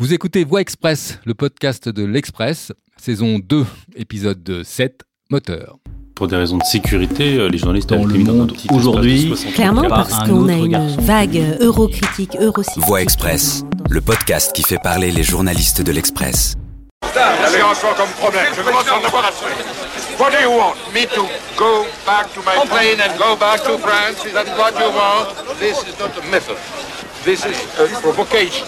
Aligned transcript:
Vous 0.00 0.14
écoutez 0.14 0.44
Voix 0.44 0.60
Express, 0.60 1.18
le 1.24 1.34
podcast 1.34 1.88
de 1.88 2.04
l'Express, 2.04 2.72
saison 2.96 3.40
2, 3.40 3.66
épisode 3.96 4.62
7, 4.64 5.02
moteur. 5.28 5.78
Pour 6.14 6.28
des 6.28 6.36
raisons 6.36 6.58
de 6.58 6.62
sécurité, 6.62 7.36
euh, 7.36 7.48
les 7.48 7.58
journalistes 7.58 7.88
Dans 7.90 7.96
ont 7.96 8.04
le 8.04 8.14
été 8.14 8.22
mis 8.22 8.30
monde 8.30 8.52
aujourd'hui, 8.70 9.24
espace 9.24 9.30
de 9.30 9.36
60 9.36 9.54
Clairement, 9.54 9.88
parce 9.88 10.14
qu'on 10.28 10.48
a 10.48 10.52
une 10.52 10.68
garçon. 10.68 11.00
vague 11.00 11.56
eurocritique, 11.60 12.36
eurosceptique. 12.40 12.84
Voix 12.84 13.02
Express, 13.02 13.64
le 13.90 14.00
podcast 14.00 14.52
qui 14.52 14.62
fait 14.62 14.78
parler 14.80 15.10
les 15.10 15.24
journalistes 15.24 15.82
de 15.82 15.90
l'Express. 15.90 16.54
J'ai 17.52 17.62
encore 17.62 17.96
comme 17.96 18.10
problème. 18.20 18.46
Je 18.56 18.62
commence 18.62 18.86
à 18.88 19.00
en 19.00 19.04
avoir 19.04 19.24
assez. 19.26 19.44
What 20.20 20.30
do 20.30 20.36
you 20.40 20.50
want? 20.56 20.74
Me 20.94 21.06
to 21.06 21.22
go 21.56 21.86
back 22.06 22.32
to 22.34 22.40
my 22.42 22.64
plane 22.68 23.00
and 23.00 23.18
go 23.18 23.34
back 23.36 23.64
to 23.64 23.76
France? 23.78 24.24
Is 24.24 24.32
that 24.32 24.46
what 24.56 24.78
you 24.78 24.92
want? 24.94 25.58
This 25.58 25.78
is 25.88 25.98
not 25.98 26.10
a 26.16 26.30
method. 26.30 26.56
This 27.24 27.44
is 27.44 27.56
a 27.80 28.00
provocation. 28.00 28.64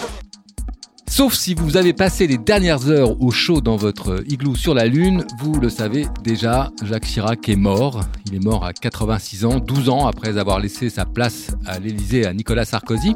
Sauf 1.11 1.33
si 1.33 1.55
vous 1.55 1.75
avez 1.75 1.91
passé 1.91 2.25
les 2.25 2.37
dernières 2.37 2.87
heures 2.87 3.21
au 3.21 3.31
chaud 3.31 3.59
dans 3.59 3.75
votre 3.75 4.23
igloo 4.29 4.55
sur 4.55 4.73
la 4.73 4.85
Lune, 4.85 5.25
vous 5.39 5.59
le 5.59 5.67
savez 5.67 6.05
déjà, 6.23 6.71
Jacques 6.83 7.05
Chirac 7.05 7.49
est 7.49 7.57
mort. 7.57 7.99
Il 8.27 8.35
est 8.35 8.43
mort 8.43 8.63
à 8.63 8.71
86 8.71 9.43
ans, 9.43 9.59
12 9.59 9.89
ans 9.89 10.07
après 10.07 10.37
avoir 10.37 10.61
laissé 10.61 10.89
sa 10.89 11.03
place 11.03 11.49
à 11.65 11.79
l'Élysée 11.79 12.25
à 12.25 12.33
Nicolas 12.33 12.63
Sarkozy. 12.63 13.13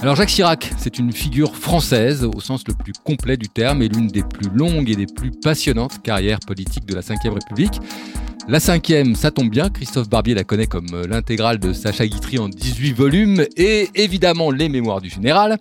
Alors 0.00 0.16
Jacques 0.16 0.30
Chirac, 0.30 0.72
c'est 0.78 0.98
une 0.98 1.12
figure 1.12 1.54
française 1.54 2.24
au 2.24 2.40
sens 2.40 2.64
le 2.66 2.72
plus 2.72 2.94
complet 3.04 3.36
du 3.36 3.50
terme 3.50 3.82
et 3.82 3.88
l'une 3.88 4.06
des 4.06 4.22
plus 4.22 4.48
longues 4.48 4.88
et 4.88 4.96
des 4.96 5.06
plus 5.06 5.30
passionnantes 5.30 6.00
carrières 6.02 6.40
politiques 6.40 6.86
de 6.86 6.94
la 6.94 7.02
Ve 7.02 7.34
République. 7.34 7.80
La 8.48 8.60
cinquième, 8.60 9.14
ça 9.14 9.30
tombe 9.30 9.50
bien, 9.50 9.68
Christophe 9.68 10.08
Barbier 10.08 10.34
la 10.34 10.44
connaît 10.44 10.68
comme 10.68 10.86
euh, 10.94 11.06
l'intégrale 11.06 11.58
de 11.58 11.74
Sacha 11.74 12.06
Guitry 12.06 12.38
en 12.38 12.48
18 12.48 12.92
volumes 12.92 13.44
et 13.58 13.90
évidemment 13.94 14.50
les 14.50 14.70
mémoires 14.70 15.02
du 15.02 15.10
général. 15.10 15.58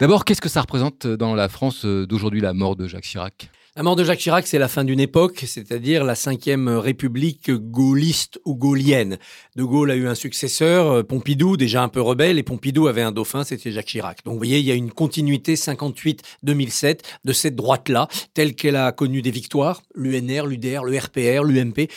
D'abord, 0.00 0.24
qu'est-ce 0.24 0.40
que 0.40 0.48
ça 0.48 0.62
représente 0.62 1.06
dans 1.06 1.34
la 1.34 1.50
France 1.50 1.84
euh, 1.84 2.06
d'aujourd'hui, 2.06 2.40
la 2.40 2.54
mort 2.54 2.74
de 2.74 2.88
Jacques 2.88 3.04
Chirac? 3.04 3.50
La 3.76 3.82
mort 3.82 3.96
de 3.96 4.02
Jacques 4.02 4.20
Chirac, 4.20 4.46
c'est 4.46 4.58
la 4.58 4.66
fin 4.66 4.82
d'une 4.82 4.98
époque, 4.98 5.44
c'est-à-dire 5.46 6.04
la 6.04 6.14
cinquième 6.14 6.68
république 6.70 7.50
gaulliste 7.50 8.40
ou 8.46 8.56
gaulienne. 8.56 9.18
De 9.56 9.62
Gaulle 9.62 9.90
a 9.90 9.96
eu 9.96 10.08
un 10.08 10.14
successeur, 10.14 10.90
euh, 10.90 11.02
Pompidou, 11.02 11.58
déjà 11.58 11.82
un 11.82 11.90
peu 11.90 12.00
rebelle, 12.00 12.38
et 12.38 12.42
Pompidou 12.42 12.86
avait 12.86 13.02
un 13.02 13.12
dauphin, 13.12 13.44
c'était 13.44 13.72
Jacques 13.72 13.88
Chirac. 13.88 14.24
Donc 14.24 14.32
vous 14.32 14.38
voyez, 14.38 14.58
il 14.58 14.64
y 14.64 14.70
a 14.70 14.74
une 14.74 14.90
continuité 14.90 15.54
58-2007 15.54 17.00
de 17.26 17.32
cette 17.34 17.54
droite-là, 17.54 18.08
telle 18.32 18.54
qu'elle 18.54 18.76
a 18.76 18.92
connu 18.92 19.20
des 19.20 19.30
victoires, 19.30 19.82
l'UNR, 19.94 20.46
l'UDR, 20.46 20.82
le 20.82 20.98
RPR, 20.98 21.44
l'UMP, 21.44 21.90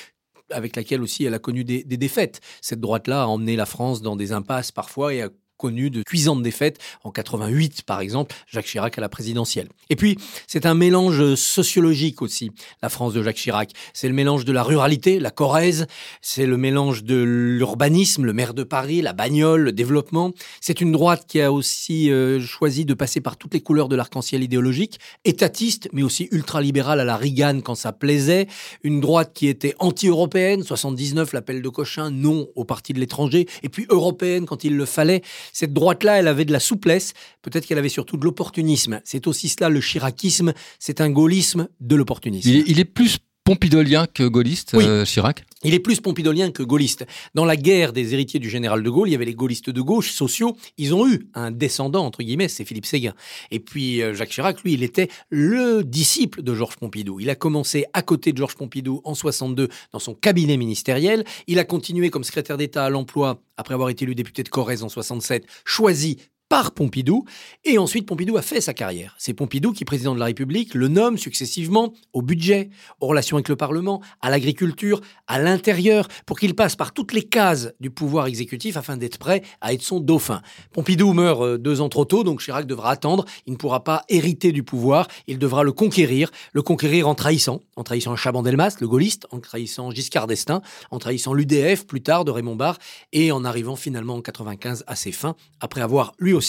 avec 0.52 0.76
laquelle 0.76 1.02
aussi 1.02 1.24
elle 1.24 1.36
a 1.36 1.40
connu 1.40 1.64
des, 1.64 1.86
des 1.86 1.98
défaites. 1.98 2.42
Cette 2.60 2.82
droite-là 2.82 3.24
a 3.24 3.28
emmené 3.28 3.56
la 3.56 3.66
France 3.66 4.02
dans 4.02 4.18
des 4.18 4.34
impasses 4.34 4.74
parfois 4.74 5.14
et 5.14 5.22
a 5.22 5.30
connu 5.58 5.90
de 5.90 6.04
cuisantes 6.04 6.42
défaites. 6.44 6.80
En 7.04 7.12
88, 7.12 7.84
par 7.84 8.02
exemple, 8.02 8.36
Jacques 8.48 8.66
Chirac 8.66 8.98
à 8.98 9.02
la 9.02 9.10
présidentielle. 9.10 9.70
Et 9.90 9.96
puis, 9.96 10.18
c'est 10.48 10.66
un 10.66 10.74
mélange 10.74 11.36
sociologique 11.36 12.22
aussi, 12.22 12.52
la 12.82 12.90
France 12.90 13.14
de 13.14 13.24
Jacques 13.24 13.38
Chirac. 13.38 13.72
C'est 13.94 14.08
le 14.08 14.14
mélange 14.14 14.46
de 14.46 14.52
la 14.52 14.64
ruralité, 14.64 15.20
la 15.20 15.32
Corrèze, 15.32 15.88
c'est 16.22 16.46
le 16.46 16.58
mélange 16.58 17.04
de 17.04 17.22
l'urbanisme, 17.24 18.26
le 18.26 18.34
maire 18.34 18.54
de 18.54 18.64
Paris, 18.64 19.02
la 19.02 19.14
bagnole, 19.14 19.62
le 19.62 19.72
développement. 19.72 20.32
C'est 20.62 20.82
une 20.82 20.92
droite 20.92 21.26
qui 21.28 21.42
a 21.42 21.52
aussi 21.52 22.12
euh, 22.12 22.40
choisi 22.40 22.86
de 22.86 22.94
passer 22.94 23.22
par 23.22 23.38
toutes 23.38 23.54
les 23.54 23.62
couleurs 23.62 23.90
de 23.90 23.96
l'arc-en-ciel 23.96 24.44
idéologique, 24.44 25.00
étatiste, 25.26 25.90
mais 25.94 26.04
aussi 26.04 26.28
ultralibérale 26.32 27.00
à 27.00 27.06
la 27.06 27.18
Reagan 27.18 27.62
quand 27.62 27.76
ça 27.76 27.92
plaisait. 27.92 28.48
Une 28.84 29.00
droite 29.00 29.32
qui 29.34 29.48
était 29.48 29.76
anti-européenne, 29.80 30.64
79, 30.64 31.34
l'appel 31.34 31.62
de 31.62 31.70
Cochin, 31.70 32.12
non 32.12 32.48
au 32.56 32.66
parti 32.66 32.94
de 32.94 33.00
l'étranger, 33.00 33.48
et 33.64 33.70
puis 33.70 33.86
européenne 33.90 34.46
quand 34.46 34.64
il 34.64 34.76
le 34.76 34.86
fallait. 34.86 35.22
Cette 35.52 35.74
droite-là, 35.74 36.20
elle 36.20 36.28
avait 36.28 36.46
de 36.46 36.52
la 36.52 36.60
souplesse, 36.60 37.14
peut-être 37.42 37.66
qu'elle 37.66 37.78
avait 37.78 37.90
surtout 37.90 38.18
de 38.18 38.26
l'opportunisme. 38.26 39.02
C'est 39.04 39.28
aussi 39.28 39.50
cela 39.50 39.70
le 39.70 39.82
chiracisme, 39.82 40.54
c'est 40.80 41.02
un 41.02 41.10
gaullisme 41.10 41.68
de 41.80 41.96
l'opportunisme. 41.96 42.50
il 42.50 42.64
il 42.68 42.80
est 42.80 42.86
plus 42.86 43.20
pompidolien 43.44 44.08
que 44.08 44.24
gaulliste, 44.24 44.72
Oui. 44.74 44.86
euh, 44.88 45.04
Chirac 45.06 45.46
Il 45.64 45.74
est 45.74 45.80
plus 45.80 46.00
pompidolien 46.00 46.52
que 46.52 46.64
gaulliste. 46.64 47.06
Dans 47.36 47.46
la 47.46 47.56
guerre 47.58 47.92
des 47.94 48.14
héritiers 48.14 48.40
du 48.40 48.50
général 48.50 48.84
de 48.84 48.90
Gaulle, 48.90 49.10
il 49.10 49.12
y 49.12 49.16
avait 49.16 49.26
les 49.26 49.34
gaullistes 49.36 49.70
de 49.70 49.82
gauche, 49.82 50.12
sociaux. 50.12 50.56
Ils 50.78 50.94
ont 50.94 51.08
eu 51.08 51.28
un 51.34 51.52
descendant, 51.52 52.06
entre 52.06 52.24
guillemets, 52.24 52.48
c'est 52.48 52.66
Philippe 52.66 52.86
Séguin. 52.86 53.14
Et 53.52 53.60
puis 53.60 54.02
euh, 54.02 54.14
Jacques 54.14 54.30
Chirac, 54.30 54.62
lui, 54.64 54.74
il 54.74 54.84
était 54.84 55.10
le 55.30 55.84
disciple 55.84 56.42
de 56.42 56.54
Georges 56.56 56.78
Pompidou. 56.78 57.20
Il 57.20 57.30
a 57.30 57.36
commencé 57.36 57.86
à 57.94 58.02
côté 58.02 58.32
de 58.32 58.38
Georges 58.38 58.56
Pompidou 58.56 59.02
en 59.04 59.14
62 59.14 59.68
dans 59.92 60.00
son 60.00 60.14
cabinet 60.14 60.58
ministériel. 60.58 61.24
Il 61.48 61.60
a 61.60 61.66
continué 61.66 62.10
comme 62.10 62.24
secrétaire 62.24 62.58
d'État 62.58 62.86
à 62.86 62.90
l'emploi 62.90 63.42
après 63.58 63.74
avoir 63.74 63.90
été 63.90 64.04
élu 64.06 64.16
député 64.16 64.44
de 64.44 64.50
Corrèze 64.50 64.84
en 64.84 64.90
67, 64.90 65.46
choisi 65.64 66.18
par 66.54 66.70
Pompidou, 66.74 67.26
et 67.66 67.80
ensuite 67.80 68.06
Pompidou 68.06 68.38
a 68.38 68.44
fait 68.44 68.62
sa 68.62 68.76
carrière. 68.76 69.16
C'est 69.18 69.34
Pompidou 69.34 69.74
qui, 69.74 69.86
président 69.86 70.14
de 70.14 70.20
la 70.20 70.26
République, 70.26 70.76
le 70.76 70.88
nomme 70.88 71.18
successivement 71.18 71.94
au 72.14 72.22
budget, 72.22 72.70
aux 73.00 73.08
relations 73.08 73.38
avec 73.38 73.50
le 73.50 73.56
Parlement, 73.56 74.04
à 74.22 74.30
l'agriculture, 74.30 75.02
à 75.26 75.40
l'intérieur, 75.40 76.08
pour 76.28 76.38
qu'il 76.38 76.54
passe 76.54 76.76
par 76.76 76.94
toutes 76.94 77.12
les 77.12 77.24
cases 77.24 77.74
du 77.80 77.90
pouvoir 77.90 78.28
exécutif 78.28 78.78
afin 78.78 78.98
d'être 78.98 79.18
prêt 79.18 79.42
à 79.62 79.74
être 79.74 79.82
son 79.82 80.00
dauphin. 80.00 80.44
Pompidou 80.74 81.14
meurt 81.14 81.42
euh, 81.42 81.58
deux 81.58 81.82
ans 81.82 81.90
trop 81.90 82.06
tôt, 82.06 82.24
donc 82.24 82.40
Chirac 82.40 82.68
devra 82.68 82.92
attendre. 82.92 83.26
Il 83.48 83.54
ne 83.54 83.58
pourra 83.58 83.84
pas 83.84 84.04
hériter 84.08 84.52
du 84.52 84.62
pouvoir, 84.62 85.08
il 85.26 85.40
devra 85.40 85.64
le 85.64 85.72
conquérir, 85.72 86.30
le 86.52 86.62
conquérir 86.62 87.08
en 87.08 87.16
trahissant, 87.16 87.62
en 87.78 87.84
trahissant 87.84 88.16
Chaban-Delmas, 88.16 88.76
le 88.80 88.88
gaulliste, 88.88 89.26
en 89.32 89.40
trahissant 89.40 89.90
Giscard 89.90 90.28
d'Estaing, 90.28 90.62
en 90.92 91.00
trahissant 91.00 91.34
l'UDF 91.34 91.88
plus 91.88 92.04
tard 92.04 92.26
de 92.26 92.30
Raymond 92.30 92.56
Barre, 92.56 92.78
et 93.12 93.32
en 93.32 93.44
arrivant 93.44 93.76
finalement 93.76 94.14
en 94.14 94.22
95 94.22 94.84
à 94.86 94.96
ses 94.96 95.12
fins, 95.12 95.36
après 95.60 95.82
avoir 95.82 96.14
lui 96.20 96.34
aussi 96.34 96.43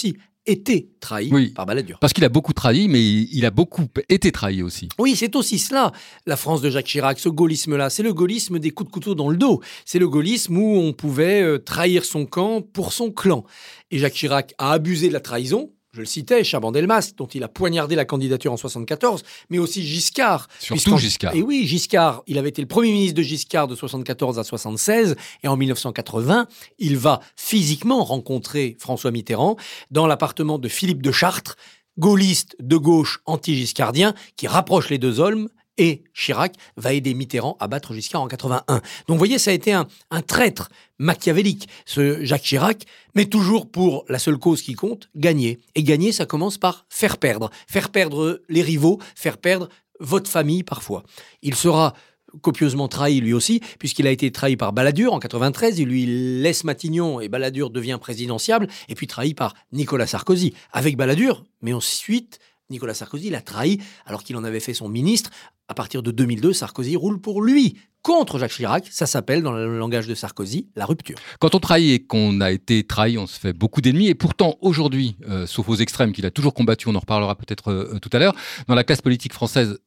été 0.46 0.90
trahi 1.00 1.30
Oui. 1.32 1.48
par 1.54 1.64
Balladur. 1.64 1.98
Parce 2.00 2.12
qu'il 2.12 2.22
a 2.24 2.28
beaucoup 2.28 2.52
trahi, 2.52 2.86
mais 2.88 3.00
il 3.02 3.28
il 3.32 3.46
a 3.46 3.50
beaucoup 3.50 3.86
été 4.10 4.30
trahi 4.30 4.62
aussi. 4.62 4.88
Oui, 4.98 5.16
c'est 5.16 5.34
aussi 5.36 5.58
cela, 5.58 5.90
la 6.26 6.36
France 6.36 6.60
de 6.60 6.68
Jacques 6.68 6.86
Chirac, 6.86 7.18
ce 7.18 7.30
gaullisme-là. 7.30 7.88
C'est 7.88 8.02
le 8.02 8.12
gaullisme 8.12 8.58
des 8.58 8.70
coups 8.70 8.88
de 8.90 8.92
couteau 8.92 9.14
dans 9.14 9.30
le 9.30 9.36
dos. 9.38 9.62
C'est 9.86 9.98
le 9.98 10.08
gaullisme 10.08 10.56
où 10.58 10.76
on 10.76 10.92
pouvait 10.92 11.40
euh, 11.42 11.58
trahir 11.58 12.04
son 12.04 12.26
camp 12.26 12.60
pour 12.60 12.92
son 12.92 13.10
clan. 13.10 13.44
Et 13.90 13.98
Jacques 13.98 14.12
Chirac 14.14 14.54
a 14.58 14.72
abusé 14.72 15.08
de 15.08 15.14
la 15.14 15.20
trahison. 15.20 15.70
Je 15.94 16.00
le 16.00 16.06
citais, 16.06 16.42
Chaban-Delmas, 16.42 17.12
dont 17.16 17.28
il 17.28 17.44
a 17.44 17.48
poignardé 17.48 17.94
la 17.94 18.04
candidature 18.04 18.52
en 18.52 18.56
74, 18.56 19.22
mais 19.50 19.58
aussi 19.58 19.86
Giscard. 19.86 20.48
Surtout 20.58 20.98
Giscard. 20.98 21.32
Et 21.36 21.40
oui, 21.40 21.68
Giscard, 21.68 22.24
il 22.26 22.36
avait 22.36 22.48
été 22.48 22.60
le 22.60 22.66
premier 22.66 22.90
ministre 22.90 23.14
de 23.14 23.22
Giscard 23.22 23.68
de 23.68 23.76
74 23.76 24.40
à 24.40 24.42
76, 24.42 25.14
et 25.44 25.46
en 25.46 25.56
1980, 25.56 26.48
il 26.80 26.96
va 26.96 27.20
physiquement 27.36 28.02
rencontrer 28.02 28.76
François 28.80 29.12
Mitterrand 29.12 29.56
dans 29.92 30.08
l'appartement 30.08 30.58
de 30.58 30.66
Philippe 30.66 31.00
de 31.00 31.12
Chartres, 31.12 31.54
gaulliste 31.96 32.56
de 32.58 32.76
gauche 32.76 33.20
anti-giscardien, 33.24 34.14
qui 34.34 34.48
rapproche 34.48 34.90
les 34.90 34.98
deux 34.98 35.20
hommes, 35.20 35.48
et 35.78 36.04
Chirac 36.14 36.54
va 36.76 36.92
aider 36.92 37.14
Mitterrand 37.14 37.56
à 37.60 37.68
battre 37.68 37.94
Giscard 37.94 38.22
en 38.22 38.28
81. 38.28 38.74
Donc 38.74 38.82
vous 39.08 39.16
voyez, 39.16 39.38
ça 39.38 39.50
a 39.50 39.54
été 39.54 39.72
un, 39.72 39.86
traître 40.26 40.68
machiavélique, 40.98 41.68
ce 41.86 42.24
Jacques 42.24 42.42
Chirac, 42.42 42.84
mais 43.14 43.26
toujours 43.26 43.70
pour 43.70 44.04
la 44.08 44.18
seule 44.18 44.38
cause 44.38 44.62
qui 44.62 44.74
compte, 44.74 45.08
gagner. 45.16 45.60
Et 45.74 45.82
gagner, 45.82 46.12
ça 46.12 46.26
commence 46.26 46.58
par 46.58 46.86
faire 46.88 47.18
perdre. 47.18 47.50
Faire 47.66 47.90
perdre 47.90 48.42
les 48.48 48.62
rivaux, 48.62 49.00
faire 49.14 49.38
perdre 49.38 49.68
votre 50.00 50.30
famille 50.30 50.62
parfois. 50.62 51.02
Il 51.42 51.54
sera 51.54 51.94
copieusement 52.40 52.88
trahi 52.88 53.20
lui 53.20 53.32
aussi, 53.32 53.60
puisqu'il 53.78 54.06
a 54.06 54.10
été 54.10 54.30
trahi 54.30 54.56
par 54.56 54.72
Balladur 54.72 55.12
en 55.12 55.20
93, 55.20 55.78
il 55.78 55.88
lui 55.88 56.06
laisse 56.40 56.64
Matignon 56.64 57.20
et 57.20 57.28
Balladur 57.28 57.70
devient 57.70 57.98
présidentiable, 58.00 58.66
et 58.88 58.94
puis 58.94 59.06
trahi 59.06 59.34
par 59.34 59.54
Nicolas 59.72 60.06
Sarkozy. 60.06 60.54
Avec 60.72 60.96
Balladur, 60.96 61.44
mais 61.62 61.72
ensuite, 61.72 62.40
Nicolas 62.70 62.94
Sarkozy 62.94 63.30
l'a 63.30 63.42
trahi 63.42 63.78
alors 64.06 64.22
qu'il 64.22 64.36
en 64.36 64.44
avait 64.44 64.60
fait 64.60 64.74
son 64.74 64.88
ministre. 64.88 65.30
À 65.68 65.74
partir 65.74 66.02
de 66.02 66.10
2002, 66.10 66.52
Sarkozy 66.52 66.96
roule 66.96 67.20
pour 67.20 67.42
lui, 67.42 67.76
contre 68.04 68.38
Jacques 68.38 68.52
Chirac. 68.52 68.86
Ça 68.90 69.06
s'appelle, 69.06 69.42
dans 69.42 69.52
le 69.52 69.78
langage 69.78 70.06
de 70.06 70.14
Sarkozy, 70.14 70.68
la 70.76 70.84
rupture. 70.84 71.16
Quand 71.40 71.54
on 71.56 71.58
trahit 71.58 71.90
et 71.92 72.06
qu'on 72.06 72.40
a 72.40 72.52
été 72.52 72.84
trahi, 72.84 73.18
on 73.18 73.26
se 73.26 73.40
fait 73.40 73.52
beaucoup 73.52 73.80
d'ennemis. 73.80 74.08
Et 74.08 74.14
pourtant, 74.14 74.56
aujourd'hui, 74.60 75.16
euh, 75.28 75.46
sauf 75.46 75.68
aux 75.68 75.76
extrêmes 75.76 76.12
qu'il 76.12 76.26
a 76.26 76.30
toujours 76.30 76.54
combattu, 76.54 76.88
on 76.88 76.94
en 76.94 77.00
reparlera 77.00 77.34
peut-être 77.34 77.72
euh, 77.72 77.98
tout 78.00 78.10
à 78.12 78.18
l'heure, 78.18 78.34
dans 78.68 78.74
la 78.74 78.84
classe 78.84 79.00
politique 79.00 79.32
française, 79.32 79.78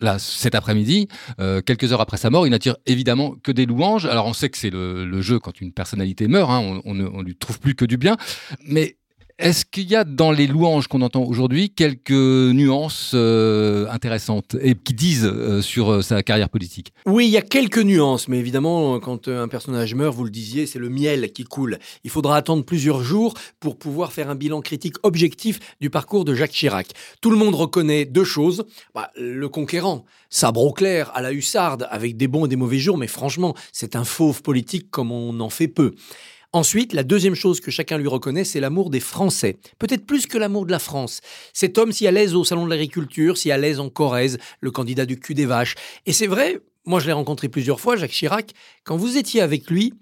là, 0.00 0.18
cet 0.18 0.54
après-midi, 0.54 1.08
euh, 1.40 1.60
quelques 1.60 1.92
heures 1.92 2.00
après 2.00 2.18
sa 2.18 2.30
mort, 2.30 2.46
il 2.46 2.50
n'attire 2.50 2.76
évidemment 2.86 3.34
que 3.42 3.50
des 3.50 3.66
louanges. 3.66 4.06
Alors, 4.06 4.26
on 4.26 4.32
sait 4.32 4.48
que 4.48 4.58
c'est 4.58 4.70
le, 4.70 5.20
jeu 5.20 5.40
quand 5.40 5.60
une 5.60 5.72
personnalité 5.72 6.28
meurt, 6.28 6.50
hein, 6.50 6.80
on, 6.84 6.94
ne 6.94 7.22
lui 7.22 7.34
trouve 7.34 7.58
plus 7.58 7.74
que 7.74 7.84
du 7.84 7.96
bien. 7.96 8.16
Mais 8.64 8.96
est-ce 9.38 9.66
qu'il 9.66 9.90
y 9.90 9.94
a 9.94 10.04
dans 10.04 10.32
les 10.32 10.46
louanges 10.46 10.88
qu'on 10.88 11.02
entend 11.02 11.22
aujourd'hui 11.22 11.68
quelques 11.68 12.10
nuances 12.10 13.12
euh, 13.12 13.86
intéressantes 13.90 14.56
et 14.62 14.74
qui 14.74 14.94
disent 14.94 15.26
euh, 15.26 15.60
sur 15.60 15.92
euh, 15.92 16.00
sa 16.00 16.22
carrière 16.22 16.48
politique? 16.48 16.94
Oui, 17.04 17.26
il 17.26 17.30
y 17.32 17.36
a 17.36 17.42
quelques 17.42 17.80
nuances, 17.82 18.28
mais 18.28 18.38
évidemment, 18.38 18.98
quand 18.98 19.28
un 19.28 19.46
personnage 19.48 19.94
meurt, 19.94 20.14
vous 20.14 20.24
le 20.24 20.30
disiez, 20.30 20.66
c'est 20.66 20.78
le 20.78 20.88
miel 20.88 21.32
qui 21.32 21.44
coule. 21.44 21.78
Il 22.02 22.10
faudra 22.10 22.38
attendre 22.38 22.64
plusieurs 22.64 23.02
jours 23.02 23.34
pour 23.60 23.78
pouvoir 23.78 24.14
faire 24.14 24.30
un 24.30 24.36
bilan 24.36 24.62
critique 24.62 24.96
objectif 25.02 25.58
du 25.82 25.90
parcours 25.90 26.24
de 26.24 26.34
Jacques 26.34 26.52
Chirac. 26.52 26.88
Tout 27.20 27.30
le 27.30 27.36
monde 27.36 27.54
reconnaît 27.54 28.06
deux 28.06 28.24
choses. 28.24 28.64
Bah, 28.94 29.10
le 29.16 29.50
conquérant, 29.50 30.06
sabre 30.30 30.72
clair, 30.72 31.10
à 31.14 31.20
la 31.20 31.32
hussarde, 31.32 31.86
avec 31.90 32.16
des 32.16 32.26
bons 32.26 32.46
et 32.46 32.48
des 32.48 32.56
mauvais 32.56 32.78
jours, 32.78 32.96
mais 32.96 33.06
franchement, 33.06 33.54
c'est 33.70 33.96
un 33.96 34.04
fauve 34.04 34.40
politique 34.40 34.90
comme 34.90 35.12
on 35.12 35.40
en 35.40 35.50
fait 35.50 35.68
peu. 35.68 35.94
Ensuite, 36.56 36.94
la 36.94 37.02
deuxième 37.02 37.34
chose 37.34 37.60
que 37.60 37.70
chacun 37.70 37.98
lui 37.98 38.08
reconnaît, 38.08 38.44
c'est 38.44 38.60
l'amour 38.60 38.88
des 38.88 38.98
Français. 38.98 39.58
Peut-être 39.78 40.06
plus 40.06 40.26
que 40.26 40.38
l'amour 40.38 40.64
de 40.64 40.70
la 40.70 40.78
France. 40.78 41.20
Cet 41.52 41.76
homme 41.76 41.92
si 41.92 42.06
à 42.06 42.10
l'aise 42.10 42.34
au 42.34 42.44
Salon 42.44 42.64
de 42.64 42.70
l'Agriculture, 42.70 43.36
si 43.36 43.50
à 43.50 43.58
l'aise 43.58 43.78
en 43.78 43.90
Corrèze, 43.90 44.38
le 44.62 44.70
candidat 44.70 45.04
du 45.04 45.20
cul 45.20 45.34
des 45.34 45.44
vaches. 45.44 45.74
Et 46.06 46.14
c'est 46.14 46.26
vrai, 46.26 46.60
moi 46.86 46.98
je 46.98 47.08
l'ai 47.08 47.12
rencontré 47.12 47.50
plusieurs 47.50 47.78
fois, 47.78 47.96
Jacques 47.96 48.12
Chirac, 48.12 48.52
quand 48.84 48.96
vous 48.96 49.18
étiez 49.18 49.42
avec 49.42 49.68
lui, 49.68 49.92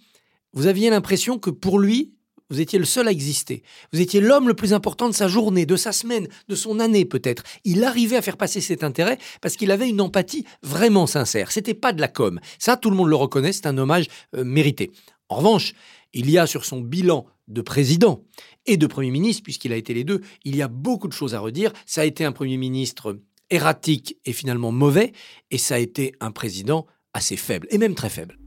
vous 0.52 0.68
aviez 0.68 0.90
l'impression 0.90 1.40
que 1.40 1.50
pour 1.50 1.80
lui, 1.80 2.12
vous 2.50 2.60
étiez 2.60 2.78
le 2.78 2.84
seul 2.84 3.08
à 3.08 3.10
exister. 3.10 3.64
Vous 3.92 4.00
étiez 4.00 4.20
l'homme 4.20 4.46
le 4.46 4.54
plus 4.54 4.74
important 4.74 5.08
de 5.08 5.14
sa 5.14 5.26
journée, 5.26 5.66
de 5.66 5.74
sa 5.74 5.90
semaine, 5.90 6.28
de 6.48 6.54
son 6.54 6.78
année 6.78 7.04
peut-être. 7.04 7.42
Il 7.64 7.82
arrivait 7.82 8.16
à 8.16 8.22
faire 8.22 8.36
passer 8.36 8.60
cet 8.60 8.84
intérêt 8.84 9.18
parce 9.40 9.56
qu'il 9.56 9.72
avait 9.72 9.88
une 9.88 10.00
empathie 10.00 10.44
vraiment 10.62 11.08
sincère. 11.08 11.50
C'était 11.50 11.74
pas 11.74 11.92
de 11.92 12.00
la 12.00 12.06
com. 12.06 12.38
Ça, 12.60 12.76
tout 12.76 12.90
le 12.90 12.96
monde 12.96 13.08
le 13.08 13.16
reconnaît, 13.16 13.52
c'est 13.52 13.66
un 13.66 13.76
hommage 13.76 14.06
euh, 14.36 14.44
mérité. 14.44 14.92
En 15.34 15.38
revanche, 15.38 15.74
il 16.12 16.30
y 16.30 16.38
a 16.38 16.46
sur 16.46 16.64
son 16.64 16.80
bilan 16.80 17.26
de 17.48 17.60
président 17.60 18.22
et 18.66 18.76
de 18.76 18.86
Premier 18.86 19.10
ministre, 19.10 19.42
puisqu'il 19.42 19.72
a 19.72 19.76
été 19.76 19.92
les 19.92 20.04
deux, 20.04 20.20
il 20.44 20.54
y 20.54 20.62
a 20.62 20.68
beaucoup 20.68 21.08
de 21.08 21.12
choses 21.12 21.34
à 21.34 21.40
redire. 21.40 21.72
Ça 21.86 22.02
a 22.02 22.04
été 22.04 22.24
un 22.24 22.30
Premier 22.30 22.56
ministre 22.56 23.18
erratique 23.50 24.16
et 24.24 24.32
finalement 24.32 24.70
mauvais, 24.70 25.12
et 25.50 25.58
ça 25.58 25.74
a 25.74 25.78
été 25.78 26.14
un 26.20 26.30
président 26.30 26.86
assez 27.14 27.36
faible, 27.36 27.66
et 27.70 27.78
même 27.78 27.96
très 27.96 28.10
faible. 28.10 28.38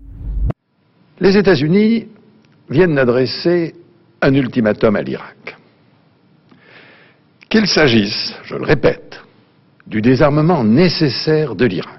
Les 1.19 1.35
États-Unis 1.35 2.07
viennent 2.69 2.95
d'adresser 2.95 3.75
un 4.21 4.33
ultimatum 4.33 4.95
à 4.95 5.01
l'Irak. 5.01 5.57
Qu'il 7.49 7.67
s'agisse, 7.67 8.33
je 8.45 8.55
le 8.55 8.63
répète, 8.63 9.19
du 9.87 10.01
désarmement 10.01 10.63
nécessaire 10.63 11.53
de 11.53 11.65
l'Irak 11.65 11.96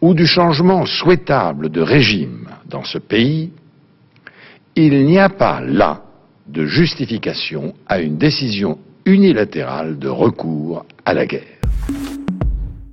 ou 0.00 0.14
du 0.14 0.26
changement 0.26 0.86
souhaitable 0.86 1.68
de 1.70 1.80
régime 1.80 2.48
dans 2.68 2.84
ce 2.84 2.98
pays, 2.98 3.50
il 4.76 5.06
n'y 5.06 5.18
a 5.18 5.28
pas 5.28 5.60
là 5.60 6.02
de 6.46 6.66
justification 6.66 7.74
à 7.86 8.00
une 8.00 8.16
décision 8.16 8.78
unilatérale 9.04 9.98
de 9.98 10.08
recours 10.08 10.84
à 11.04 11.14
la 11.14 11.26
guerre. 11.26 11.60